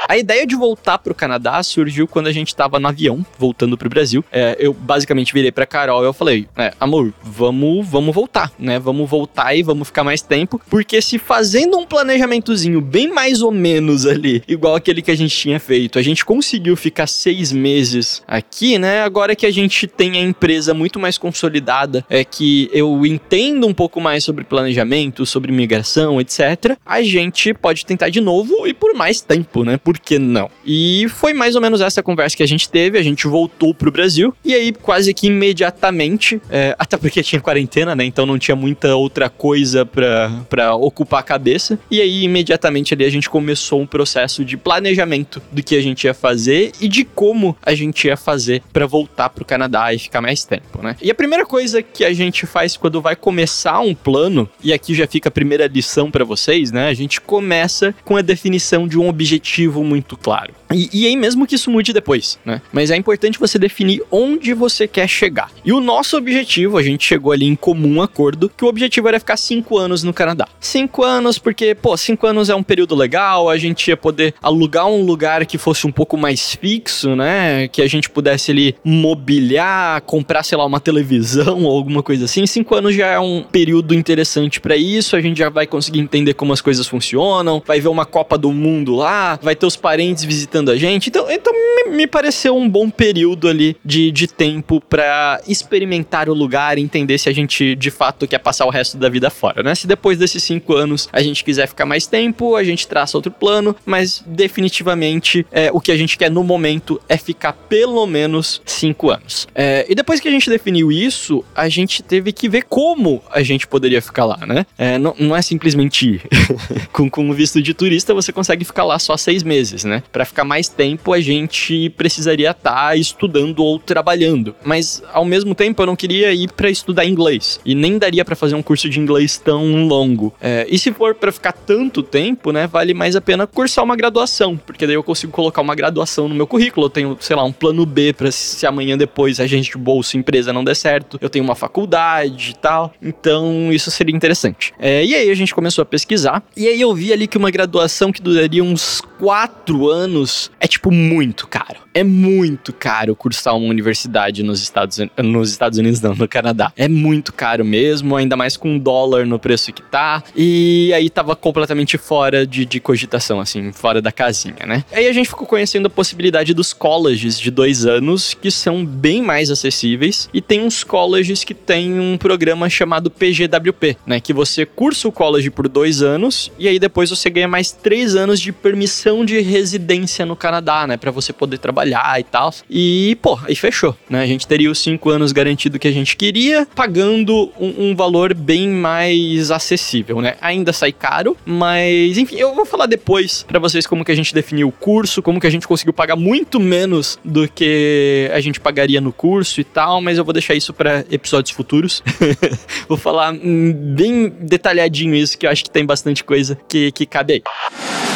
A 0.07 0.17
ideia 0.17 0.45
de 0.45 0.55
voltar 0.55 0.99
pro 0.99 1.15
Canadá 1.15 1.61
surgiu 1.63 2.07
quando 2.07 2.27
a 2.27 2.31
gente 2.31 2.55
tava 2.55 2.79
no 2.79 2.87
avião, 2.87 3.25
voltando 3.39 3.77
pro 3.77 3.89
Brasil. 3.89 4.23
É, 4.31 4.55
eu 4.59 4.71
basicamente 4.71 5.33
virei 5.33 5.51
pra 5.51 5.65
Carol 5.65 6.03
e 6.03 6.05
eu 6.05 6.13
falei, 6.13 6.47
é, 6.55 6.73
amor, 6.79 7.11
vamos, 7.23 7.87
vamos 7.87 8.13
voltar, 8.13 8.51
né? 8.59 8.77
Vamos 8.77 9.09
voltar 9.09 9.55
e 9.55 9.63
vamos 9.63 9.87
ficar 9.87 10.03
mais 10.03 10.21
tempo, 10.21 10.61
porque 10.69 11.01
se 11.01 11.17
fazendo 11.17 11.77
um 11.77 11.85
planejamentozinho 11.85 12.81
bem 12.81 13.07
mais 13.11 13.41
ou 13.41 13.51
menos 13.51 14.05
ali, 14.05 14.43
igual 14.47 14.75
aquele 14.75 15.01
que 15.01 15.11
a 15.11 15.15
gente 15.15 15.35
tinha 15.35 15.59
feito, 15.59 15.97
a 15.97 16.01
gente 16.01 16.23
conseguiu 16.23 16.75
ficar 16.75 17.07
seis 17.07 17.51
meses 17.51 18.21
aqui, 18.27 18.77
né? 18.77 19.01
Agora 19.01 19.35
que 19.35 19.45
a 19.45 19.51
gente 19.51 19.87
tem 19.87 20.17
a 20.17 20.21
empresa 20.21 20.73
muito 20.73 20.99
mais 20.99 21.17
consolidada, 21.17 22.05
é 22.09 22.23
que 22.23 22.69
eu 22.71 23.05
entendo 23.05 23.65
um 23.65 23.73
pouco 23.73 23.99
mais 23.99 24.23
sobre 24.23 24.43
planejamento, 24.43 25.25
sobre 25.25 25.51
migração, 25.51 26.21
etc., 26.21 26.77
a 26.85 27.01
gente 27.01 27.53
pode 27.53 27.85
tentar 27.85 28.09
de 28.09 28.21
novo 28.21 28.67
e 28.67 28.73
por 28.73 28.93
mais 28.93 29.21
tempo, 29.21 29.63
né? 29.63 29.77
Por 29.77 29.94
por 29.95 29.99
que 29.99 30.19
não? 30.19 30.49
E 30.65 31.07
foi 31.09 31.33
mais 31.33 31.55
ou 31.55 31.61
menos 31.61 31.79
essa 31.79 32.03
conversa 32.03 32.35
que 32.35 32.43
a 32.43 32.47
gente 32.47 32.67
teve, 32.69 32.97
a 32.97 33.03
gente 33.03 33.27
voltou 33.27 33.73
pro 33.73 33.89
Brasil, 33.89 34.35
e 34.43 34.53
aí 34.53 34.73
quase 34.73 35.13
que 35.13 35.27
imediatamente, 35.27 36.41
é, 36.49 36.75
até 36.77 36.97
porque 36.97 37.23
tinha 37.23 37.39
quarentena, 37.39 37.95
né, 37.95 38.03
então 38.03 38.25
não 38.25 38.37
tinha 38.37 38.55
muita 38.55 38.95
outra 38.95 39.29
coisa 39.29 39.85
para 39.85 40.75
ocupar 40.75 41.21
a 41.21 41.23
cabeça, 41.23 41.79
e 41.89 42.01
aí 42.01 42.23
imediatamente 42.23 42.93
ali 42.93 43.05
a 43.05 43.09
gente 43.09 43.29
começou 43.29 43.81
um 43.81 43.87
processo 43.87 44.43
de 44.43 44.57
planejamento 44.57 45.41
do 45.49 45.63
que 45.63 45.75
a 45.77 45.81
gente 45.81 46.03
ia 46.03 46.13
fazer 46.13 46.73
e 46.81 46.89
de 46.89 47.05
como 47.05 47.55
a 47.61 47.73
gente 47.73 48.07
ia 48.07 48.17
fazer 48.17 48.61
para 48.73 48.85
voltar 48.85 49.29
pro 49.29 49.45
Canadá 49.45 49.93
e 49.93 49.99
ficar 49.99 50.19
mais 50.19 50.43
tempo, 50.43 50.81
né? 50.81 50.97
E 51.01 51.09
a 51.09 51.15
primeira 51.15 51.45
coisa 51.45 51.81
que 51.81 52.03
a 52.03 52.11
gente 52.11 52.45
faz 52.45 52.75
quando 52.75 53.01
vai 53.01 53.15
começar 53.15 53.79
um 53.79 53.95
plano, 53.95 54.49
e 54.61 54.73
aqui 54.73 54.93
já 54.93 55.07
fica 55.07 55.29
a 55.29 55.31
primeira 55.31 55.67
lição 55.67 56.11
para 56.11 56.25
vocês, 56.25 56.71
né? 56.71 56.89
A 56.89 56.93
gente 56.93 57.21
começa 57.21 57.95
com 58.03 58.17
a 58.17 58.21
definição 58.21 58.87
de 58.87 58.99
um 58.99 59.07
objetivo 59.07 59.84
muito 59.85 60.17
claro. 60.17 60.53
E, 60.73 60.89
e 60.91 61.07
aí 61.07 61.15
mesmo 61.15 61.45
que 61.47 61.55
isso 61.55 61.71
mude 61.71 61.93
depois, 61.93 62.39
né? 62.43 62.61
Mas 62.73 62.91
é 62.91 62.95
importante 62.95 63.39
você 63.39 63.57
definir 63.57 64.01
onde 64.11 64.53
você 64.53 64.87
quer 64.87 65.07
chegar. 65.07 65.49
E 65.63 65.71
o 65.71 65.79
nosso 65.79 66.17
objetivo, 66.17 66.77
a 66.77 66.83
gente 66.83 67.05
chegou 67.05 67.31
ali 67.31 67.45
em 67.45 67.55
comum 67.55 68.01
acordo, 68.01 68.49
que 68.49 68.65
o 68.65 68.67
objetivo 68.67 69.07
era 69.07 69.19
ficar 69.19 69.37
cinco 69.37 69.77
anos 69.77 70.03
no 70.03 70.13
Canadá. 70.13 70.47
Cinco 70.59 71.03
anos, 71.03 71.37
porque, 71.37 71.75
pô, 71.75 71.95
cinco 71.95 72.27
anos 72.27 72.49
é 72.49 72.55
um 72.55 72.63
período 72.63 72.95
legal, 72.95 73.49
a 73.49 73.57
gente 73.57 73.87
ia 73.87 73.97
poder 73.97 74.33
alugar 74.41 74.87
um 74.87 75.03
lugar 75.03 75.45
que 75.45 75.57
fosse 75.57 75.87
um 75.87 75.91
pouco 75.91 76.17
mais 76.17 76.55
fixo, 76.55 77.15
né? 77.15 77.67
Que 77.67 77.81
a 77.81 77.87
gente 77.87 78.09
pudesse 78.09 78.51
ali 78.51 78.75
mobiliar, 78.83 80.01
comprar, 80.01 80.43
sei 80.43 80.57
lá, 80.57 80.65
uma 80.65 80.79
televisão 80.79 81.63
ou 81.63 81.77
alguma 81.77 82.01
coisa 82.01 82.25
assim. 82.25 82.45
Cinco 82.45 82.75
anos 82.75 82.95
já 82.95 83.07
é 83.07 83.19
um 83.19 83.43
período 83.43 83.93
interessante 83.93 84.59
para 84.59 84.75
isso, 84.75 85.15
a 85.15 85.21
gente 85.21 85.37
já 85.37 85.49
vai 85.49 85.67
conseguir 85.67 85.99
entender 85.99 86.33
como 86.33 86.53
as 86.53 86.61
coisas 86.61 86.87
funcionam, 86.87 87.61
vai 87.65 87.79
ver 87.79 87.89
uma 87.89 88.05
Copa 88.05 88.37
do 88.37 88.51
Mundo 88.51 88.95
lá, 88.95 89.39
vai 89.41 89.55
ter 89.55 89.65
os 89.65 89.74
parentes 89.75 90.23
visitando 90.23 90.71
a 90.71 90.77
gente. 90.77 91.09
Então, 91.09 91.29
então 91.29 91.53
me, 91.53 91.95
me 91.95 92.07
pareceu 92.07 92.55
um 92.55 92.69
bom 92.69 92.89
período 92.89 93.47
ali 93.47 93.75
de, 93.83 94.11
de 94.11 94.27
tempo 94.27 94.81
para 94.81 95.41
experimentar 95.47 96.29
o 96.29 96.33
lugar, 96.33 96.77
entender 96.77 97.17
se 97.17 97.29
a 97.29 97.33
gente 97.33 97.75
de 97.75 97.91
fato 97.91 98.27
quer 98.27 98.39
passar 98.39 98.65
o 98.65 98.69
resto 98.69 98.97
da 98.97 99.09
vida 99.09 99.29
fora, 99.29 99.63
né? 99.63 99.75
Se 99.75 99.87
depois 99.87 100.17
desses 100.17 100.43
cinco 100.43 100.73
anos 100.73 101.09
a 101.11 101.21
gente 101.21 101.43
quiser 101.43 101.67
ficar 101.67 101.85
mais 101.85 102.07
tempo, 102.07 102.55
a 102.55 102.63
gente 102.63 102.87
traça 102.87 103.17
outro 103.17 103.31
plano, 103.31 103.75
mas 103.85 104.23
definitivamente 104.25 105.45
é, 105.51 105.69
o 105.71 105.79
que 105.79 105.91
a 105.91 105.97
gente 105.97 106.17
quer 106.17 106.31
no 106.31 106.43
momento 106.43 107.01
é 107.07 107.17
ficar 107.17 107.53
pelo 107.53 108.05
menos 108.05 108.61
cinco 108.65 109.09
anos. 109.09 109.47
É, 109.53 109.85
e 109.89 109.95
depois 109.95 110.19
que 110.19 110.27
a 110.27 110.31
gente 110.31 110.49
definiu 110.49 110.91
isso, 110.91 111.43
a 111.55 111.69
gente 111.69 112.03
teve 112.03 112.31
que 112.31 112.47
ver 112.47 112.63
como 112.63 113.21
a 113.31 113.41
gente 113.41 113.67
poderia 113.67 114.01
ficar 114.01 114.25
lá, 114.25 114.37
né? 114.45 114.65
É, 114.77 114.97
não, 114.97 115.15
não 115.17 115.35
é 115.35 115.41
simplesmente 115.41 116.15
ir. 116.15 116.21
com, 116.91 117.09
com 117.09 117.31
visto 117.33 117.61
de 117.61 117.73
turista 117.73 118.13
você 118.13 118.31
consegue 118.31 118.65
ficar 118.65 118.83
lá 118.83 118.97
só 118.99 119.17
seis 119.17 119.43
meses 119.43 119.64
meses, 119.65 119.83
né? 119.83 120.03
Para 120.11 120.25
ficar 120.25 120.43
mais 120.43 120.67
tempo, 120.67 121.11
a 121.11 121.19
gente 121.19 121.89
precisaria 121.91 122.51
estar 122.51 122.89
tá 122.89 122.95
estudando 122.95 123.63
ou 123.63 123.79
trabalhando. 123.79 124.55
Mas 124.63 125.01
ao 125.11 125.25
mesmo 125.25 125.55
tempo, 125.55 125.81
eu 125.81 125.85
não 125.85 125.95
queria 125.95 126.31
ir 126.33 126.51
para 126.51 126.69
estudar 126.69 127.05
inglês 127.05 127.59
e 127.65 127.73
nem 127.73 127.97
daria 127.97 128.23
para 128.23 128.35
fazer 128.35 128.55
um 128.55 128.61
curso 128.61 128.87
de 128.89 128.99
inglês 128.99 129.37
tão 129.37 129.87
longo. 129.87 130.33
É, 130.39 130.67
e 130.69 130.77
se 130.77 130.91
for 130.93 131.15
para 131.15 131.31
ficar 131.31 131.51
tanto 131.51 132.03
tempo, 132.03 132.51
né, 132.51 132.67
vale 132.67 132.93
mais 132.93 133.15
a 133.15 133.21
pena 133.21 133.47
cursar 133.47 133.83
uma 133.83 133.95
graduação, 133.95 134.55
porque 134.55 134.85
daí 134.85 134.95
eu 134.95 135.03
consigo 135.03 135.31
colocar 135.31 135.61
uma 135.61 135.73
graduação 135.73 136.27
no 136.27 136.35
meu 136.35 136.45
currículo. 136.45 136.85
Eu 136.85 136.89
tenho, 136.89 137.17
sei 137.19 137.35
lá, 137.35 137.43
um 137.43 137.51
plano 137.51 137.85
B 137.85 138.13
para 138.13 138.31
se 138.31 138.65
amanhã 138.67 138.97
depois 138.97 139.39
a 139.39 139.47
gente 139.47 139.77
bolsa 139.77 140.17
empresa 140.17 140.53
não 140.53 140.63
der 140.63 140.75
certo, 140.75 141.17
eu 141.21 141.29
tenho 141.29 141.43
uma 141.43 141.55
faculdade 141.55 142.51
e 142.51 142.55
tal. 142.55 142.93
Então 143.01 143.71
isso 143.71 143.89
seria 143.89 144.15
interessante. 144.15 144.73
É, 144.77 145.03
e 145.03 145.15
aí 145.15 145.29
a 145.29 145.35
gente 145.35 145.55
começou 145.55 145.81
a 145.81 145.85
pesquisar 145.85 146.43
e 146.55 146.67
aí 146.67 146.79
eu 146.79 146.93
vi 146.93 147.11
ali 147.11 147.27
que 147.27 147.37
uma 147.37 147.49
graduação 147.49 148.11
que 148.11 148.21
duraria 148.21 148.63
uns 148.63 149.01
quatro 149.19 149.54
anos 149.89 150.51
é 150.59 150.67
tipo 150.67 150.91
muito 150.91 151.47
caro. 151.47 151.79
É 151.93 152.03
muito 152.03 152.73
caro 152.73 153.15
cursar 153.15 153.55
uma 153.55 153.67
universidade 153.67 154.43
nos 154.43 154.61
Estados, 154.61 154.99
nos 155.17 155.49
Estados 155.51 155.79
Unidos, 155.79 156.01
não, 156.01 156.13
no 156.13 156.27
Canadá. 156.27 156.71
É 156.75 156.87
muito 156.87 157.31
caro 157.31 157.63
mesmo, 157.63 158.15
ainda 158.15 158.35
mais 158.35 158.57
com 158.57 158.77
dólar 158.77 159.25
no 159.25 159.39
preço 159.39 159.71
que 159.71 159.81
tá. 159.81 160.21
E 160.35 160.91
aí 160.93 161.09
tava 161.09 161.35
completamente 161.35 161.97
fora 161.97 162.45
de, 162.45 162.65
de 162.65 162.79
cogitação, 162.79 163.39
assim, 163.39 163.71
fora 163.71 164.01
da 164.01 164.11
casinha, 164.11 164.65
né? 164.65 164.83
Aí 164.91 165.07
a 165.07 165.13
gente 165.13 165.29
ficou 165.29 165.47
conhecendo 165.47 165.85
a 165.85 165.89
possibilidade 165.89 166.53
dos 166.53 166.73
colleges 166.73 167.39
de 167.39 167.49
dois 167.49 167.85
anos, 167.85 168.33
que 168.33 168.51
são 168.51 168.85
bem 168.85 169.21
mais 169.21 169.49
acessíveis. 169.49 170.29
E 170.33 170.41
tem 170.41 170.61
uns 170.61 170.83
colleges 170.83 171.43
que 171.43 171.53
tem 171.53 171.99
um 171.99 172.17
programa 172.17 172.69
chamado 172.69 173.09
PGWP, 173.09 173.97
né? 174.05 174.19
Que 174.19 174.33
você 174.33 174.65
cursa 174.65 175.07
o 175.07 175.11
college 175.11 175.49
por 175.49 175.69
dois 175.69 176.01
anos 176.01 176.51
e 176.59 176.67
aí 176.67 176.77
depois 176.79 177.09
você 177.09 177.29
ganha 177.29 177.47
mais 177.47 177.71
três 177.71 178.15
anos 178.15 178.39
de 178.39 178.51
permissão 178.51 179.23
de 179.23 179.39
residência 179.47 180.25
no 180.25 180.35
Canadá, 180.35 180.87
né? 180.87 180.97
Pra 180.97 181.11
você 181.11 181.33
poder 181.33 181.57
trabalhar 181.57 182.19
e 182.19 182.23
tal. 182.23 182.53
E, 182.69 183.17
pô, 183.21 183.39
aí 183.43 183.55
fechou, 183.55 183.95
né? 184.09 184.21
A 184.21 184.27
gente 184.27 184.47
teria 184.47 184.69
os 184.69 184.79
cinco 184.79 185.09
anos 185.09 185.31
garantido 185.31 185.79
que 185.79 185.87
a 185.87 185.91
gente 185.91 186.15
queria, 186.15 186.67
pagando 186.75 187.51
um, 187.59 187.89
um 187.89 187.95
valor 187.95 188.33
bem 188.33 188.67
mais 188.69 189.51
acessível, 189.51 190.21
né? 190.21 190.35
Ainda 190.41 190.73
sai 190.73 190.91
caro, 190.91 191.37
mas 191.45 192.17
enfim, 192.17 192.35
eu 192.35 192.53
vou 192.53 192.65
falar 192.65 192.85
depois 192.85 193.43
para 193.43 193.59
vocês 193.59 193.87
como 193.87 194.03
que 194.03 194.11
a 194.11 194.15
gente 194.15 194.33
definiu 194.33 194.67
o 194.67 194.71
curso, 194.71 195.21
como 195.21 195.39
que 195.39 195.47
a 195.47 195.49
gente 195.49 195.67
conseguiu 195.67 195.93
pagar 195.93 196.15
muito 196.15 196.59
menos 196.59 197.19
do 197.23 197.47
que 197.47 198.29
a 198.33 198.39
gente 198.39 198.59
pagaria 198.59 199.01
no 199.01 199.11
curso 199.11 199.61
e 199.61 199.63
tal, 199.63 200.01
mas 200.01 200.17
eu 200.17 200.23
vou 200.23 200.33
deixar 200.33 200.55
isso 200.55 200.73
para 200.73 201.05
episódios 201.09 201.55
futuros. 201.55 202.03
vou 202.87 202.97
falar 202.97 203.33
bem 203.33 204.29
detalhadinho 204.29 205.15
isso, 205.15 205.37
que 205.37 205.45
eu 205.45 205.49
acho 205.49 205.63
que 205.63 205.69
tem 205.69 205.85
bastante 205.85 206.23
coisa 206.23 206.57
que, 206.67 206.91
que 206.91 207.05
cabe 207.05 207.33
aí. 207.33 208.14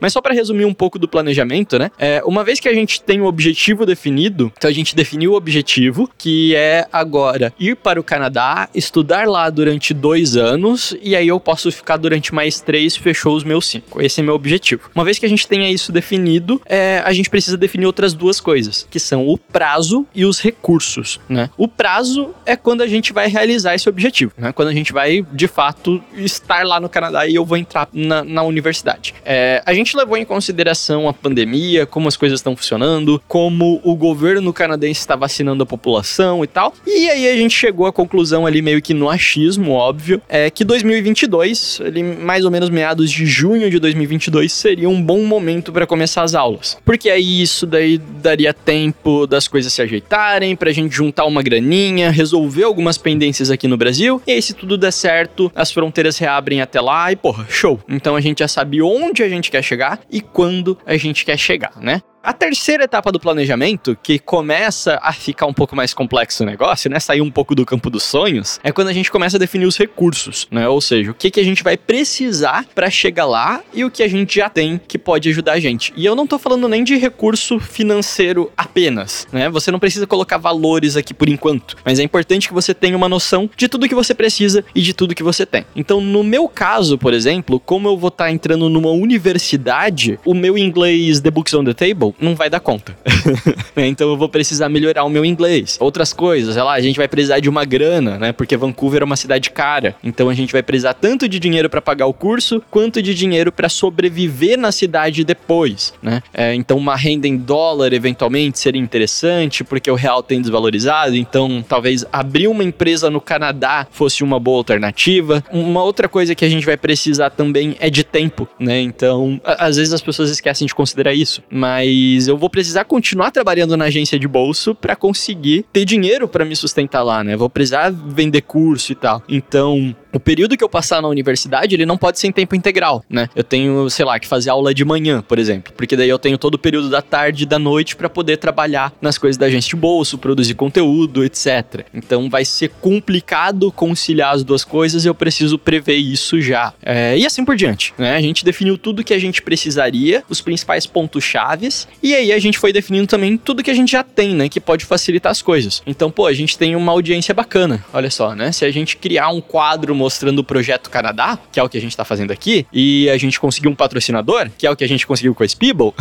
Mas 0.00 0.12
só 0.12 0.20
para 0.20 0.34
resumir 0.34 0.64
um 0.64 0.74
pouco 0.74 0.98
do 0.98 1.08
planejamento, 1.08 1.78
né? 1.78 1.90
É, 1.98 2.22
uma 2.24 2.44
vez 2.44 2.60
que 2.60 2.68
a 2.68 2.74
gente 2.74 3.00
tem 3.00 3.20
o 3.20 3.26
objetivo 3.26 3.86
definido, 3.86 4.52
então 4.56 4.68
a 4.68 4.72
gente 4.72 4.94
definiu 4.94 5.32
o 5.32 5.36
objetivo, 5.36 6.10
que 6.16 6.54
é 6.54 6.86
agora 6.92 7.52
ir 7.58 7.76
para 7.76 8.00
o 8.00 8.04
Canadá, 8.04 8.68
estudar 8.74 9.26
lá 9.26 9.48
durante 9.50 9.94
dois 9.94 10.36
anos, 10.36 10.96
e 11.02 11.14
aí 11.14 11.28
eu 11.28 11.38
posso 11.40 11.70
ficar 11.70 11.96
durante 11.96 12.34
mais 12.34 12.60
três, 12.60 12.96
fechou 12.96 13.36
os 13.36 13.44
meus 13.44 13.66
cinco. 13.66 14.02
Esse 14.02 14.20
é 14.20 14.24
meu 14.24 14.34
objetivo. 14.34 14.90
Uma 14.94 15.04
vez 15.04 15.18
que 15.18 15.26
a 15.26 15.28
gente 15.28 15.46
tenha 15.46 15.70
isso 15.70 15.92
definido, 15.92 16.60
é, 16.66 17.02
a 17.04 17.12
gente 17.12 17.30
precisa 17.30 17.56
definir 17.56 17.86
outras 17.86 18.14
duas 18.14 18.40
coisas, 18.40 18.86
que 18.90 18.98
são 18.98 19.28
o 19.28 19.38
prazo 19.38 20.06
e 20.14 20.24
os 20.24 20.40
recursos, 20.40 21.20
né? 21.28 21.50
O 21.56 21.68
prazo 21.68 22.34
é 22.44 22.56
quando 22.56 22.82
a 22.82 22.86
gente 22.86 23.12
vai 23.12 23.28
realizar 23.28 23.74
esse 23.74 23.88
objetivo, 23.88 24.32
né? 24.36 24.52
Quando 24.52 24.68
a 24.68 24.72
gente 24.72 24.92
vai, 24.92 25.24
de 25.32 25.48
fato, 25.48 26.02
estar 26.16 26.64
lá 26.64 26.80
no 26.80 26.88
Canadá 26.88 27.26
e 27.26 27.34
eu 27.34 27.44
vou 27.44 27.56
entrar 27.56 27.88
na, 27.92 28.24
na 28.24 28.42
universidade. 28.42 29.14
É, 29.24 29.62
a 29.64 29.74
gente 29.74 29.93
levou 29.96 30.16
em 30.16 30.24
consideração 30.24 31.08
a 31.08 31.12
pandemia, 31.12 31.86
como 31.86 32.08
as 32.08 32.16
coisas 32.16 32.40
estão 32.40 32.56
funcionando, 32.56 33.22
como 33.26 33.80
o 33.82 33.94
governo 33.94 34.52
canadense 34.52 35.00
está 35.00 35.16
vacinando 35.16 35.62
a 35.62 35.66
população 35.66 36.44
e 36.44 36.46
tal. 36.46 36.74
E 36.86 37.08
aí 37.08 37.28
a 37.28 37.36
gente 37.36 37.54
chegou 37.54 37.86
à 37.86 37.92
conclusão 37.92 38.46
ali 38.46 38.62
meio 38.62 38.80
que 38.82 38.94
no 38.94 39.08
achismo, 39.08 39.72
óbvio, 39.72 40.20
é 40.28 40.50
que 40.50 40.64
2022, 40.64 41.80
ali 41.84 42.02
mais 42.02 42.44
ou 42.44 42.50
menos 42.50 42.70
meados 42.70 43.10
de 43.10 43.26
junho 43.26 43.70
de 43.70 43.78
2022 43.78 44.52
seria 44.52 44.88
um 44.88 45.02
bom 45.02 45.24
momento 45.24 45.72
para 45.72 45.86
começar 45.86 46.22
as 46.22 46.34
aulas. 46.34 46.78
Porque 46.84 47.10
aí 47.10 47.42
isso 47.42 47.66
daí 47.66 47.98
daria 47.98 48.52
tempo 48.52 49.26
das 49.26 49.48
coisas 49.48 49.72
se 49.72 49.82
ajeitarem, 49.82 50.56
pra 50.56 50.72
gente 50.72 50.94
juntar 50.94 51.24
uma 51.24 51.42
graninha, 51.42 52.10
resolver 52.10 52.64
algumas 52.64 52.96
pendências 52.98 53.50
aqui 53.50 53.68
no 53.68 53.76
Brasil. 53.76 54.22
E 54.26 54.32
aí 54.32 54.42
se 54.42 54.54
tudo 54.54 54.78
der 54.78 54.92
certo, 54.92 55.50
as 55.54 55.70
fronteiras 55.70 56.18
reabrem 56.18 56.60
até 56.60 56.80
lá 56.80 57.12
e 57.12 57.16
porra, 57.16 57.46
show. 57.48 57.80
Então 57.88 58.16
a 58.16 58.20
gente 58.20 58.38
já 58.38 58.48
sabe 58.48 58.80
onde 58.80 59.22
a 59.22 59.28
gente 59.28 59.50
quer 59.50 59.62
chegar 59.62 59.73
chegar 59.74 60.00
e 60.10 60.20
quando 60.20 60.78
a 60.86 60.96
gente 60.96 61.24
quer 61.24 61.36
chegar, 61.36 61.80
né? 61.80 62.00
A 62.24 62.32
terceira 62.32 62.84
etapa 62.84 63.12
do 63.12 63.20
planejamento, 63.20 63.94
que 64.02 64.18
começa 64.18 64.98
a 65.02 65.12
ficar 65.12 65.44
um 65.44 65.52
pouco 65.52 65.76
mais 65.76 65.92
complexo 65.92 66.42
o 66.42 66.46
negócio, 66.46 66.88
né? 66.88 66.98
Sair 66.98 67.20
um 67.20 67.30
pouco 67.30 67.54
do 67.54 67.66
campo 67.66 67.90
dos 67.90 68.02
sonhos, 68.02 68.58
é 68.64 68.72
quando 68.72 68.88
a 68.88 68.94
gente 68.94 69.12
começa 69.12 69.36
a 69.36 69.38
definir 69.38 69.66
os 69.66 69.76
recursos, 69.76 70.48
né? 70.50 70.66
Ou 70.66 70.80
seja, 70.80 71.10
o 71.10 71.14
que, 71.14 71.30
que 71.30 71.38
a 71.38 71.44
gente 71.44 71.62
vai 71.62 71.76
precisar 71.76 72.64
para 72.74 72.88
chegar 72.88 73.26
lá 73.26 73.62
e 73.74 73.84
o 73.84 73.90
que 73.90 74.02
a 74.02 74.08
gente 74.08 74.36
já 74.36 74.48
tem 74.48 74.80
que 74.88 74.96
pode 74.96 75.28
ajudar 75.28 75.52
a 75.52 75.60
gente. 75.60 75.92
E 75.94 76.06
eu 76.06 76.16
não 76.16 76.26
tô 76.26 76.38
falando 76.38 76.66
nem 76.66 76.82
de 76.82 76.96
recurso 76.96 77.60
financeiro 77.60 78.50
apenas, 78.56 79.28
né? 79.30 79.50
Você 79.50 79.70
não 79.70 79.78
precisa 79.78 80.06
colocar 80.06 80.38
valores 80.38 80.96
aqui 80.96 81.12
por 81.12 81.28
enquanto, 81.28 81.76
mas 81.84 81.98
é 81.98 82.02
importante 82.02 82.48
que 82.48 82.54
você 82.54 82.72
tenha 82.72 82.96
uma 82.96 83.08
noção 83.08 83.50
de 83.54 83.68
tudo 83.68 83.86
que 83.86 83.94
você 83.94 84.14
precisa 84.14 84.64
e 84.74 84.80
de 84.80 84.94
tudo 84.94 85.14
que 85.14 85.22
você 85.22 85.44
tem. 85.44 85.66
Então, 85.76 86.00
no 86.00 86.24
meu 86.24 86.48
caso, 86.48 86.96
por 86.96 87.12
exemplo, 87.12 87.60
como 87.60 87.86
eu 87.86 87.98
vou 87.98 88.08
estar 88.08 88.24
tá 88.24 88.32
entrando 88.32 88.70
numa 88.70 88.92
universidade, 88.92 90.18
o 90.24 90.32
meu 90.32 90.56
inglês 90.56 91.20
The 91.20 91.30
Books 91.30 91.52
on 91.52 91.64
the 91.64 91.74
Table 91.74 92.13
não 92.20 92.34
vai 92.34 92.48
dar 92.48 92.60
conta. 92.60 92.96
então 93.76 94.08
eu 94.08 94.16
vou 94.16 94.28
precisar 94.28 94.68
melhorar 94.68 95.04
o 95.04 95.10
meu 95.10 95.24
inglês. 95.24 95.76
Outras 95.80 96.12
coisas, 96.12 96.54
sei 96.54 96.62
lá, 96.62 96.74
a 96.74 96.80
gente 96.80 96.96
vai 96.96 97.08
precisar 97.08 97.40
de 97.40 97.48
uma 97.48 97.64
grana, 97.64 98.18
né? 98.18 98.32
Porque 98.32 98.56
Vancouver 98.56 99.02
é 99.02 99.04
uma 99.04 99.16
cidade 99.16 99.50
cara. 99.50 99.94
Então 100.02 100.28
a 100.28 100.34
gente 100.34 100.52
vai 100.52 100.62
precisar 100.62 100.94
tanto 100.94 101.28
de 101.28 101.38
dinheiro 101.38 101.68
para 101.68 101.80
pagar 101.80 102.06
o 102.06 102.12
curso, 102.12 102.62
quanto 102.70 103.02
de 103.02 103.14
dinheiro 103.14 103.50
para 103.50 103.68
sobreviver 103.68 104.58
na 104.58 104.72
cidade 104.72 105.24
depois, 105.24 105.94
né? 106.02 106.22
É, 106.32 106.54
então 106.54 106.76
uma 106.76 106.96
renda 106.96 107.26
em 107.26 107.36
dólar 107.36 107.92
eventualmente 107.92 108.58
seria 108.58 108.80
interessante, 108.80 109.64
porque 109.64 109.90
o 109.90 109.94
real 109.94 110.22
tem 110.22 110.40
desvalorizado. 110.40 111.16
Então 111.16 111.64
talvez 111.66 112.04
abrir 112.12 112.48
uma 112.48 112.64
empresa 112.64 113.10
no 113.10 113.20
Canadá 113.20 113.86
fosse 113.90 114.22
uma 114.22 114.38
boa 114.38 114.58
alternativa. 114.58 115.44
Uma 115.50 115.82
outra 115.82 116.08
coisa 116.08 116.34
que 116.34 116.44
a 116.44 116.48
gente 116.48 116.66
vai 116.66 116.76
precisar 116.76 117.30
também 117.30 117.76
é 117.80 117.90
de 117.90 118.04
tempo, 118.04 118.48
né? 118.58 118.80
Então 118.80 119.40
às 119.44 119.76
vezes 119.76 119.92
as 119.92 120.02
pessoas 120.02 120.30
esquecem 120.30 120.66
de 120.66 120.74
considerar 120.74 121.14
isso, 121.14 121.42
mas 121.50 122.03
mas 122.04 122.28
eu 122.28 122.36
vou 122.36 122.50
precisar 122.50 122.84
continuar 122.84 123.30
trabalhando 123.30 123.76
na 123.76 123.86
agência 123.86 124.18
de 124.18 124.28
bolso 124.28 124.74
para 124.74 124.94
conseguir 124.94 125.64
ter 125.72 125.84
dinheiro 125.84 126.28
para 126.28 126.44
me 126.44 126.54
sustentar 126.54 127.02
lá, 127.02 127.24
né? 127.24 127.36
Vou 127.36 127.48
precisar 127.48 127.90
vender 127.90 128.42
curso 128.42 128.92
e 128.92 128.94
tal. 128.94 129.22
Então, 129.28 129.94
o 130.12 130.20
período 130.20 130.56
que 130.56 130.62
eu 130.62 130.68
passar 130.68 131.02
na 131.02 131.08
universidade, 131.08 131.74
ele 131.74 131.84
não 131.84 131.98
pode 131.98 132.20
ser 132.20 132.28
em 132.28 132.32
tempo 132.32 132.54
integral, 132.54 133.04
né? 133.10 133.28
Eu 133.34 133.42
tenho, 133.42 133.90
sei 133.90 134.04
lá, 134.04 134.18
que 134.18 134.28
fazer 134.28 134.50
aula 134.50 134.72
de 134.72 134.84
manhã, 134.84 135.20
por 135.20 135.38
exemplo, 135.38 135.72
porque 135.76 135.96
daí 135.96 136.08
eu 136.08 136.18
tenho 136.18 136.38
todo 136.38 136.54
o 136.54 136.58
período 136.58 136.88
da 136.88 137.02
tarde 137.02 137.42
e 137.42 137.46
da 137.46 137.58
noite 137.58 137.96
para 137.96 138.08
poder 138.08 138.36
trabalhar 138.36 138.92
nas 139.00 139.18
coisas 139.18 139.36
da 139.36 139.46
agência 139.46 139.70
de 139.70 139.76
bolso, 139.76 140.16
produzir 140.16 140.54
conteúdo, 140.54 141.24
etc. 141.24 141.84
Então 141.92 142.30
vai 142.30 142.44
ser 142.44 142.70
complicado 142.80 143.72
conciliar 143.72 144.34
as 144.34 144.44
duas 144.44 144.62
coisas 144.62 145.04
e 145.04 145.08
eu 145.08 145.14
preciso 145.14 145.58
prever 145.58 145.96
isso 145.96 146.40
já. 146.40 146.72
É, 146.82 147.18
e 147.18 147.26
assim 147.26 147.44
por 147.44 147.56
diante, 147.56 147.92
né? 147.98 148.16
A 148.16 148.20
gente 148.20 148.44
definiu 148.44 148.78
tudo 148.78 149.02
que 149.02 149.14
a 149.14 149.18
gente 149.18 149.42
precisaria, 149.42 150.22
os 150.28 150.40
principais 150.40 150.86
pontos 150.86 151.24
chaves, 151.24 151.88
e 152.02 152.14
aí 152.14 152.32
a 152.32 152.38
gente 152.38 152.58
foi 152.58 152.72
definindo 152.72 153.06
também 153.06 153.36
tudo 153.36 153.62
que 153.62 153.70
a 153.70 153.74
gente 153.74 153.92
já 153.92 154.02
tem, 154.02 154.34
né? 154.34 154.48
Que 154.48 154.60
pode 154.60 154.84
facilitar 154.84 155.30
as 155.30 155.42
coisas. 155.42 155.82
Então, 155.86 156.10
pô, 156.10 156.26
a 156.26 156.32
gente 156.32 156.56
tem 156.56 156.76
uma 156.76 156.92
audiência 156.92 157.34
bacana, 157.34 157.84
olha 157.92 158.10
só, 158.10 158.34
né? 158.34 158.52
Se 158.52 158.64
a 158.64 158.70
gente 158.70 158.96
criar 158.96 159.28
um 159.28 159.40
quadro 159.40 159.94
mostrando 159.94 160.38
o 160.40 160.44
projeto 160.44 160.90
Canadá, 160.90 161.38
que 161.50 161.58
é 161.58 161.62
o 161.62 161.68
que 161.68 161.78
a 161.78 161.80
gente 161.80 161.90
está 161.90 162.04
fazendo 162.04 162.30
aqui, 162.30 162.66
e 162.72 163.08
a 163.10 163.16
gente 163.16 163.40
conseguiu 163.40 163.70
um 163.70 163.74
patrocinador, 163.74 164.50
que 164.56 164.66
é 164.66 164.70
o 164.70 164.76
que 164.76 164.84
a 164.84 164.88
gente 164.88 165.06
conseguiu 165.06 165.34
com 165.34 165.42
a 165.42 165.48
Speeble, 165.48 165.92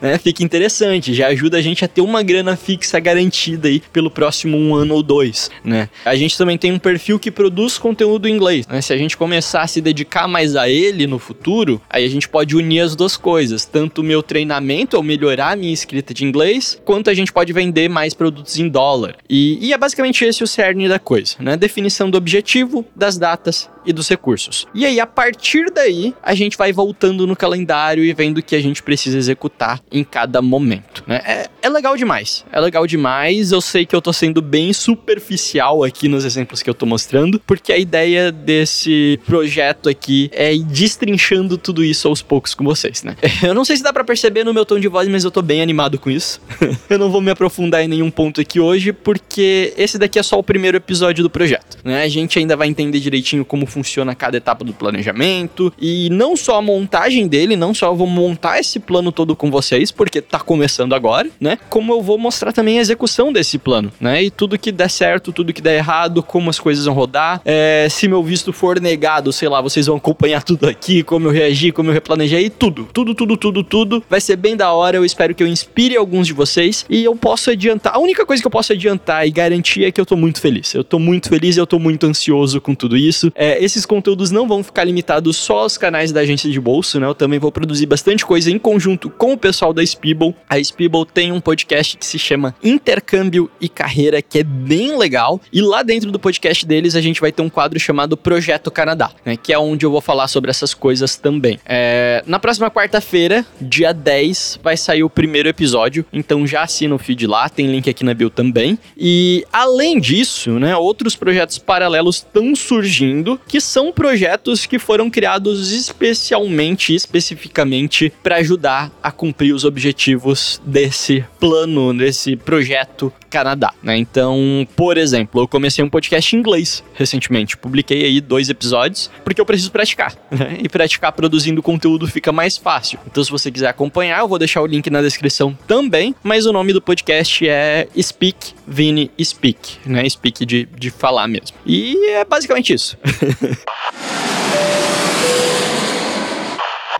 né? 0.00 0.18
Fica 0.18 0.42
interessante, 0.42 1.14
já 1.14 1.28
ajuda 1.28 1.58
a 1.58 1.62
gente 1.62 1.84
a 1.84 1.88
ter 1.88 2.00
uma 2.00 2.22
grana 2.22 2.56
fixa 2.56 2.98
garantida 3.00 3.68
aí 3.68 3.82
pelo 3.92 4.10
próximo 4.10 4.56
um 4.56 4.74
ano 4.74 4.94
ou 4.94 5.02
dois, 5.02 5.50
né? 5.64 5.88
A 6.04 6.14
gente 6.14 6.36
também 6.36 6.58
tem 6.58 6.72
um 6.72 6.78
perfil 6.78 7.18
que 7.18 7.30
produz 7.30 7.78
conteúdo 7.78 8.28
em 8.28 8.34
inglês, 8.34 8.66
né? 8.66 8.80
Se 8.80 8.92
a 8.92 8.96
gente 8.96 9.16
começar 9.16 9.62
a 9.62 9.66
se 9.66 9.80
dedicar 9.80 10.28
mais 10.28 10.56
a 10.56 10.68
ele 10.68 11.06
no 11.06 11.18
futuro, 11.18 11.80
aí 11.88 12.04
a 12.04 12.08
gente 12.08 12.28
pode 12.28 12.56
unir 12.56 12.80
as 12.80 12.96
duas 12.96 13.16
coisas, 13.16 13.64
tanto 13.64 14.00
o 14.00 14.04
meu 14.04 14.22
treinamento, 14.22 14.96
ou 14.96 15.02
melhorar 15.22 15.52
a 15.52 15.56
minha 15.56 15.72
escrita 15.72 16.12
de 16.12 16.24
inglês, 16.24 16.80
quanto 16.84 17.08
a 17.08 17.14
gente 17.14 17.32
pode 17.32 17.52
vender 17.52 17.88
mais 17.88 18.12
produtos 18.12 18.58
em 18.58 18.68
dólar. 18.68 19.16
E, 19.30 19.58
e 19.60 19.72
é 19.72 19.78
basicamente 19.78 20.24
esse 20.24 20.42
o 20.42 20.46
cerne 20.46 20.88
da 20.88 20.98
coisa, 20.98 21.36
né? 21.38 21.56
Definição 21.56 22.10
do 22.10 22.18
objetivo, 22.18 22.84
das 22.96 23.16
datas 23.16 23.70
e 23.84 23.92
dos 23.92 24.08
recursos. 24.08 24.66
E 24.74 24.84
aí, 24.84 25.00
a 25.00 25.06
partir 25.06 25.70
daí, 25.72 26.14
a 26.22 26.34
gente 26.34 26.56
vai 26.56 26.72
voltando 26.72 27.26
no 27.26 27.36
calendário 27.36 28.04
e 28.04 28.12
vendo 28.12 28.38
o 28.38 28.42
que 28.42 28.56
a 28.56 28.60
gente 28.60 28.82
precisa 28.82 29.18
executar 29.18 29.80
em 29.90 30.04
cada 30.04 30.40
momento, 30.40 31.02
né? 31.06 31.20
É, 31.24 31.50
é 31.62 31.68
legal 31.68 31.96
demais, 31.96 32.44
é 32.52 32.60
legal 32.60 32.86
demais. 32.86 33.52
Eu 33.52 33.60
sei 33.60 33.86
que 33.86 33.94
eu 33.94 34.02
tô 34.02 34.12
sendo 34.12 34.42
bem 34.42 34.72
superficial 34.72 35.84
aqui 35.84 36.08
nos 36.08 36.24
exemplos 36.24 36.62
que 36.62 36.70
eu 36.70 36.74
tô 36.74 36.86
mostrando, 36.86 37.40
porque 37.40 37.72
a 37.72 37.78
ideia 37.78 38.32
desse 38.32 39.18
projeto 39.26 39.88
aqui 39.88 40.30
é 40.32 40.54
ir 40.54 40.64
destrinchando 40.64 41.56
tudo 41.56 41.84
isso 41.84 42.08
aos 42.08 42.22
poucos 42.22 42.54
com 42.54 42.64
vocês, 42.64 43.02
né? 43.02 43.16
Eu 43.42 43.54
não 43.54 43.64
sei 43.64 43.76
se 43.76 43.82
dá 43.82 43.92
para 43.92 44.04
perceber 44.04 44.44
no 44.44 44.54
meu 44.54 44.64
tom 44.64 44.78
de 44.78 44.88
voz, 44.88 45.08
mas 45.08 45.24
eu 45.24 45.30
tô 45.30 45.42
bem 45.42 45.60
animado 45.60 45.98
com 45.98 46.10
isso. 46.10 46.40
eu 46.88 46.98
não 46.98 47.10
vou 47.10 47.20
me 47.20 47.30
aprofundar 47.30 47.82
em 47.82 47.88
nenhum 47.88 48.10
ponto 48.10 48.40
aqui 48.40 48.60
hoje, 48.60 48.92
porque 48.92 49.72
esse 49.76 49.98
daqui 49.98 50.18
é 50.18 50.22
só 50.22 50.38
o 50.38 50.42
primeiro 50.42 50.76
episódio 50.76 51.22
do 51.22 51.30
projeto, 51.30 51.78
né? 51.84 52.02
A 52.02 52.08
gente 52.08 52.38
ainda 52.38 52.56
vai 52.56 52.68
entender 52.68 53.00
direitinho 53.00 53.44
como 53.44 53.66
funciona 53.72 54.14
cada 54.14 54.36
etapa 54.36 54.64
do 54.64 54.72
planejamento 54.72 55.72
e 55.80 56.08
não 56.10 56.36
só 56.36 56.58
a 56.58 56.62
montagem 56.62 57.26
dele, 57.26 57.56
não 57.56 57.72
só 57.72 57.86
eu 57.88 57.96
vou 57.96 58.06
montar 58.06 58.60
esse 58.60 58.78
plano 58.78 59.10
todo 59.10 59.34
com 59.34 59.50
vocês, 59.50 59.90
porque 59.90 60.20
tá 60.20 60.38
começando 60.38 60.94
agora, 60.94 61.28
né? 61.40 61.58
Como 61.70 61.92
eu 61.92 62.02
vou 62.02 62.18
mostrar 62.18 62.52
também 62.52 62.78
a 62.78 62.80
execução 62.80 63.32
desse 63.32 63.58
plano, 63.58 63.90
né? 64.00 64.22
E 64.22 64.30
tudo 64.30 64.58
que 64.58 64.70
der 64.70 64.90
certo, 64.90 65.32
tudo 65.32 65.52
que 65.52 65.62
der 65.62 65.76
errado, 65.76 66.22
como 66.22 66.50
as 66.50 66.58
coisas 66.58 66.84
vão 66.84 66.94
rodar. 66.94 67.40
É, 67.44 67.88
se 67.90 68.06
meu 68.06 68.22
visto 68.22 68.52
for 68.52 68.80
negado, 68.80 69.32
sei 69.32 69.48
lá, 69.48 69.60
vocês 69.60 69.86
vão 69.86 69.96
acompanhar 69.96 70.42
tudo 70.44 70.68
aqui, 70.68 71.02
como 71.02 71.28
eu 71.28 71.32
reagi, 71.32 71.72
como 71.72 71.90
eu 71.90 71.94
replanejei, 71.94 72.50
tudo, 72.50 72.88
tudo, 72.92 73.14
tudo, 73.14 73.36
tudo, 73.36 73.64
tudo. 73.64 74.04
Vai 74.08 74.20
ser 74.20 74.36
bem 74.36 74.56
da 74.56 74.72
hora. 74.72 74.96
Eu 74.96 75.04
espero 75.04 75.34
que 75.34 75.42
eu 75.42 75.46
inspire 75.46 75.96
alguns 75.96 76.26
de 76.26 76.32
vocês 76.32 76.84
e 76.88 77.02
eu 77.04 77.14
posso 77.16 77.50
adiantar. 77.50 77.94
A 77.94 77.98
única 77.98 78.26
coisa 78.26 78.42
que 78.42 78.46
eu 78.46 78.50
posso 78.50 78.72
adiantar 78.72 79.26
e 79.26 79.30
garantir 79.30 79.84
é 79.84 79.90
que 79.90 80.00
eu 80.00 80.06
tô 80.06 80.16
muito 80.16 80.40
feliz. 80.40 80.74
Eu 80.74 80.84
tô 80.84 80.98
muito 80.98 81.28
feliz 81.28 81.56
e 81.56 81.60
eu 81.60 81.66
tô 81.66 81.78
muito 81.78 82.06
ansioso 82.06 82.60
com 82.60 82.74
tudo 82.74 82.96
isso. 82.96 83.32
É, 83.34 83.61
esses 83.64 83.86
conteúdos 83.86 84.30
não 84.30 84.46
vão 84.46 84.62
ficar 84.62 84.84
limitados 84.84 85.36
só 85.36 85.60
aos 85.60 85.78
canais 85.78 86.12
da 86.12 86.20
agência 86.20 86.50
de 86.50 86.60
bolso, 86.60 86.98
né? 86.98 87.06
Eu 87.06 87.14
também 87.14 87.38
vou 87.38 87.52
produzir 87.52 87.86
bastante 87.86 88.24
coisa 88.24 88.50
em 88.50 88.58
conjunto 88.58 89.10
com 89.10 89.32
o 89.32 89.38
pessoal 89.38 89.72
da 89.72 89.82
Spibble. 89.84 90.34
A 90.48 90.58
Spibble 90.58 91.06
tem 91.06 91.32
um 91.32 91.40
podcast 91.40 91.96
que 91.96 92.04
se 92.04 92.18
chama 92.18 92.54
Intercâmbio 92.62 93.50
e 93.60 93.68
Carreira, 93.68 94.20
que 94.20 94.38
é 94.38 94.44
bem 94.44 94.96
legal. 94.96 95.40
E 95.52 95.60
lá 95.60 95.82
dentro 95.82 96.10
do 96.10 96.18
podcast 96.18 96.66
deles, 96.66 96.94
a 96.94 97.00
gente 97.00 97.20
vai 97.20 97.30
ter 97.30 97.42
um 97.42 97.48
quadro 97.48 97.78
chamado 97.78 98.16
Projeto 98.16 98.70
Canadá, 98.70 99.10
né? 99.24 99.36
Que 99.36 99.52
é 99.52 99.58
onde 99.58 99.86
eu 99.86 99.90
vou 99.90 100.00
falar 100.00 100.28
sobre 100.28 100.50
essas 100.50 100.74
coisas 100.74 101.16
também. 101.16 101.58
É, 101.64 102.22
na 102.26 102.38
próxima 102.38 102.70
quarta-feira, 102.70 103.44
dia 103.60 103.92
10, 103.92 104.60
vai 104.62 104.76
sair 104.76 105.02
o 105.02 105.10
primeiro 105.10 105.48
episódio. 105.48 106.04
Então 106.12 106.46
já 106.46 106.62
assina 106.62 106.94
o 106.94 106.98
feed 106.98 107.26
lá, 107.26 107.48
tem 107.48 107.66
link 107.66 107.88
aqui 107.88 108.04
na 108.04 108.14
bio 108.14 108.30
também. 108.30 108.78
E 108.96 109.44
além 109.52 110.00
disso, 110.00 110.58
né, 110.58 110.76
outros 110.76 111.14
projetos 111.14 111.58
paralelos 111.58 112.16
estão 112.16 112.54
surgindo, 112.54 113.40
que 113.52 113.60
são 113.60 113.92
projetos 113.92 114.64
que 114.64 114.78
foram 114.78 115.10
criados 115.10 115.72
especialmente, 115.72 116.94
especificamente 116.94 118.10
para 118.22 118.36
ajudar 118.36 118.90
a 119.02 119.12
cumprir 119.12 119.52
os 119.52 119.62
objetivos 119.62 120.58
desse 120.64 121.22
plano, 121.38 121.92
desse 121.92 122.34
projeto 122.34 123.12
Canadá, 123.32 123.72
né? 123.82 123.96
Então, 123.96 124.66
por 124.76 124.98
exemplo, 124.98 125.40
eu 125.40 125.48
comecei 125.48 125.82
um 125.82 125.88
podcast 125.88 126.36
em 126.36 126.38
inglês 126.38 126.84
recentemente. 126.94 127.56
Publiquei 127.56 128.04
aí 128.04 128.20
dois 128.20 128.48
episódios, 128.50 129.10
porque 129.24 129.40
eu 129.40 129.46
preciso 129.46 129.72
praticar, 129.72 130.14
né? 130.30 130.58
E 130.60 130.68
praticar 130.68 131.12
produzindo 131.12 131.62
conteúdo 131.62 132.06
fica 132.06 132.30
mais 132.30 132.58
fácil. 132.58 132.98
Então, 133.06 133.24
se 133.24 133.30
você 133.30 133.50
quiser 133.50 133.68
acompanhar, 133.68 134.20
eu 134.20 134.28
vou 134.28 134.38
deixar 134.38 134.60
o 134.60 134.66
link 134.66 134.90
na 134.90 135.00
descrição 135.00 135.56
também. 135.66 136.14
Mas 136.22 136.44
o 136.44 136.52
nome 136.52 136.72
do 136.72 136.82
podcast 136.82 137.48
é 137.48 137.88
Speak 138.00 138.52
Vini 138.66 139.10
Speak, 139.22 139.78
né? 139.86 140.08
Speak 140.08 140.44
de, 140.44 140.68
de 140.78 140.90
falar 140.90 141.26
mesmo. 141.26 141.56
E 141.64 141.96
é 142.10 142.24
basicamente 142.24 142.74
isso. 142.74 142.98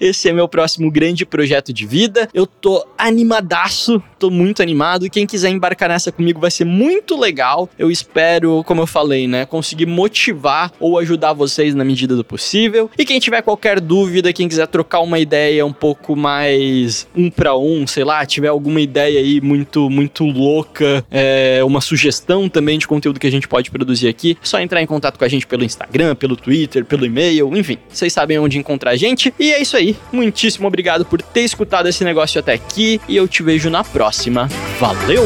Esse 0.00 0.28
é 0.28 0.32
meu 0.32 0.48
próximo 0.48 0.90
grande 0.90 1.24
projeto 1.26 1.72
de 1.72 1.86
vida. 1.86 2.28
Eu 2.32 2.46
tô 2.46 2.84
animadaço, 2.96 4.02
tô 4.18 4.30
muito 4.30 4.62
animado. 4.62 5.08
Quem 5.10 5.26
quiser 5.26 5.50
embarcar 5.50 5.88
nessa 5.88 6.10
comigo 6.12 6.40
vai 6.40 6.50
ser 6.50 6.64
muito 6.64 7.18
legal. 7.18 7.68
Eu 7.78 7.90
espero, 7.90 8.62
como 8.64 8.82
eu 8.82 8.86
falei, 8.86 9.26
né, 9.26 9.44
conseguir 9.46 9.86
motivar 9.86 10.72
ou 10.78 10.98
ajudar 10.98 11.32
vocês 11.32 11.74
na 11.74 11.84
medida 11.84 12.16
do 12.16 12.24
possível. 12.24 12.90
E 12.98 13.04
quem 13.04 13.18
tiver 13.18 13.42
qualquer 13.42 13.80
dúvida, 13.80 14.32
quem 14.32 14.48
quiser 14.48 14.66
trocar 14.66 15.00
uma 15.00 15.18
ideia 15.18 15.64
um 15.66 15.72
pouco 15.72 16.16
mais 16.16 17.06
um 17.14 17.30
para 17.30 17.56
um, 17.56 17.86
sei 17.86 18.04
lá, 18.04 18.24
tiver 18.24 18.48
alguma 18.48 18.80
ideia 18.80 19.20
aí 19.20 19.40
muito, 19.40 19.90
muito 19.90 20.24
louca, 20.24 21.04
é, 21.10 21.60
uma 21.64 21.80
sugestão 21.80 22.48
também 22.48 22.78
de 22.78 22.86
conteúdo 22.86 23.20
que 23.20 23.26
a 23.26 23.30
gente 23.30 23.48
pode 23.48 23.70
produzir 23.70 24.08
aqui, 24.08 24.36
é 24.40 24.46
só 24.46 24.60
entrar 24.60 24.82
em 24.82 24.86
contato 24.86 25.18
com 25.18 25.24
a 25.24 25.28
gente 25.28 25.46
pelo 25.46 25.64
Instagram, 25.64 26.14
pelo 26.14 26.36
Twitter, 26.36 26.84
pelo 26.84 27.04
e-mail, 27.04 27.54
enfim, 27.56 27.78
vocês 27.88 28.12
sabem 28.12 28.38
onde 28.38 28.58
encontrar 28.58 28.92
a 28.92 28.96
gente. 28.96 29.32
E 29.38 29.52
é 29.52 29.60
isso 29.60 29.76
aí 29.76 29.91
muitíssimo 30.12 30.66
obrigado 30.66 31.04
por 31.04 31.20
ter 31.20 31.42
escutado 31.42 31.88
esse 31.88 32.04
negócio 32.04 32.38
até 32.38 32.52
aqui 32.52 33.00
e 33.08 33.16
eu 33.16 33.26
te 33.26 33.42
vejo 33.42 33.70
na 33.70 33.82
próxima. 33.82 34.48
Valeu! 34.78 35.24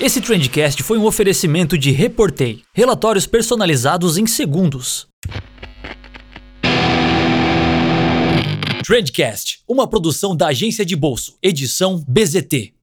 Esse 0.00 0.20
Trendcast 0.20 0.82
foi 0.84 0.96
um 0.96 1.04
oferecimento 1.04 1.76
de 1.76 1.90
Reportei, 1.90 2.62
relatórios 2.72 3.26
personalizados 3.26 4.16
em 4.16 4.26
segundos. 4.26 5.08
Trendcast, 8.86 9.58
uma 9.68 9.86
produção 9.86 10.34
da 10.34 10.46
agência 10.46 10.82
de 10.82 10.96
bolso, 10.96 11.36
edição 11.42 12.02
BZT. 12.08 12.77